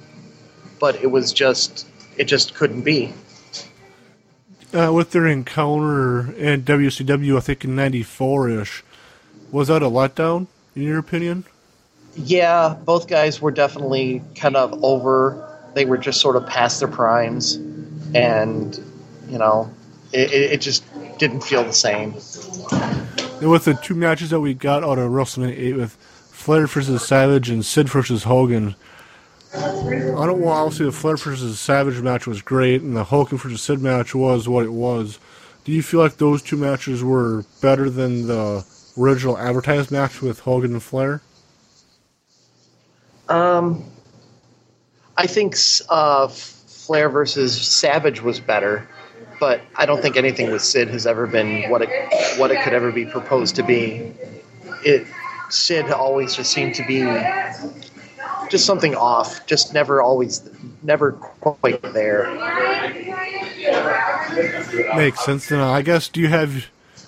[0.78, 1.86] but it was just
[2.16, 3.12] it just couldn't be.
[4.72, 8.84] Uh, with their encounter in WCW, I think in '94 ish,
[9.52, 11.44] was that a letdown in your opinion?
[12.16, 15.50] Yeah, both guys were definitely kind of over.
[15.74, 17.54] They were just sort of past their primes,
[18.14, 18.78] and
[19.28, 19.72] you know,
[20.12, 20.84] it, it just
[21.18, 22.14] didn't feel the same.
[23.40, 25.92] And with the two matches that we got out of WrestleMania 8 with
[26.30, 28.76] Flair versus Savage and Sid versus Hogan,
[29.56, 33.62] I don't want obviously the Flair versus Savage match was great, and the Hogan versus
[33.62, 35.18] Sid match was what it was.
[35.64, 38.66] Do you feel like those two matches were better than the
[38.98, 41.22] original advertised match with Hogan and Flair?
[43.28, 43.84] Um,
[45.16, 45.56] I think
[45.88, 48.88] uh, Flair versus Savage was better,
[49.38, 51.90] but I don't think anything with Sid has ever been what it
[52.38, 54.12] what it could ever be proposed to be.
[54.84, 55.06] It
[55.48, 57.02] Sid always just seemed to be
[58.50, 60.48] just something off, just never always,
[60.82, 62.32] never quite there.
[64.96, 65.48] Makes sense.
[65.48, 66.66] Then I guess do you have?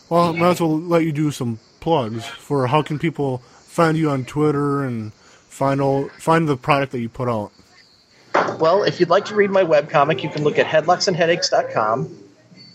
[0.09, 4.11] Well, might as well let you do some plugs for how can people find you
[4.11, 7.53] on Twitter and find all find the product that you put out.
[8.59, 12.23] Well, if you'd like to read my webcomic, you can look at headlocksandheadaches.com.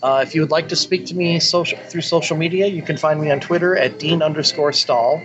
[0.02, 2.96] Uh, if you would like to speak to me social, through social media, you can
[2.96, 5.22] find me on Twitter at Dean underscore Stall.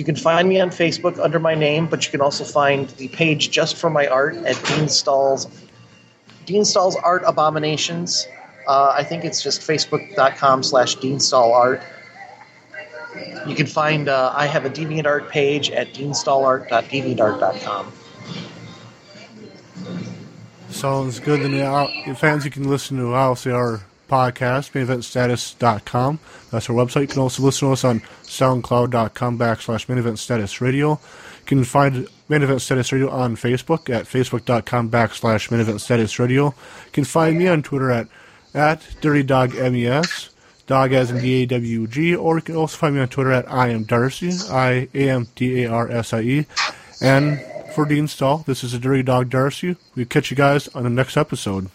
[0.00, 3.08] You can find me on Facebook under my name, but you can also find the
[3.08, 5.46] page just for my art at Dean Stall's
[6.46, 8.26] Dean Stall's Art Abominations.
[8.66, 11.82] Uh, I think it's just facebook.com slash Dean Stall Art.
[13.46, 17.92] You can find, uh, I have a DeviantArt page at deanstallart.deviantart.com.
[20.70, 21.42] Sounds good.
[21.42, 26.18] And uh, fans, you can listen to our podcast, maineventstatus.com.
[26.50, 27.02] That's our website.
[27.02, 30.90] You can also listen to us on soundcloud.com backslash maineventstatus radio.
[30.90, 36.46] You can find Main Event Status Radio on Facebook at facebook.com backslash Main Event Radio.
[36.46, 36.54] You
[36.92, 38.08] can find me on Twitter at,
[38.54, 39.22] at Dirty
[40.70, 43.82] Dog as in D-A-W-G, or you can also find me on Twitter at I am
[43.82, 46.46] Darcy, I-A-M-D-A-R-S-I-E.
[47.00, 47.40] And
[47.74, 49.76] for Dean Stall, this is a Dirty Dog Darcy.
[49.96, 51.70] We'll catch you guys on the next episode.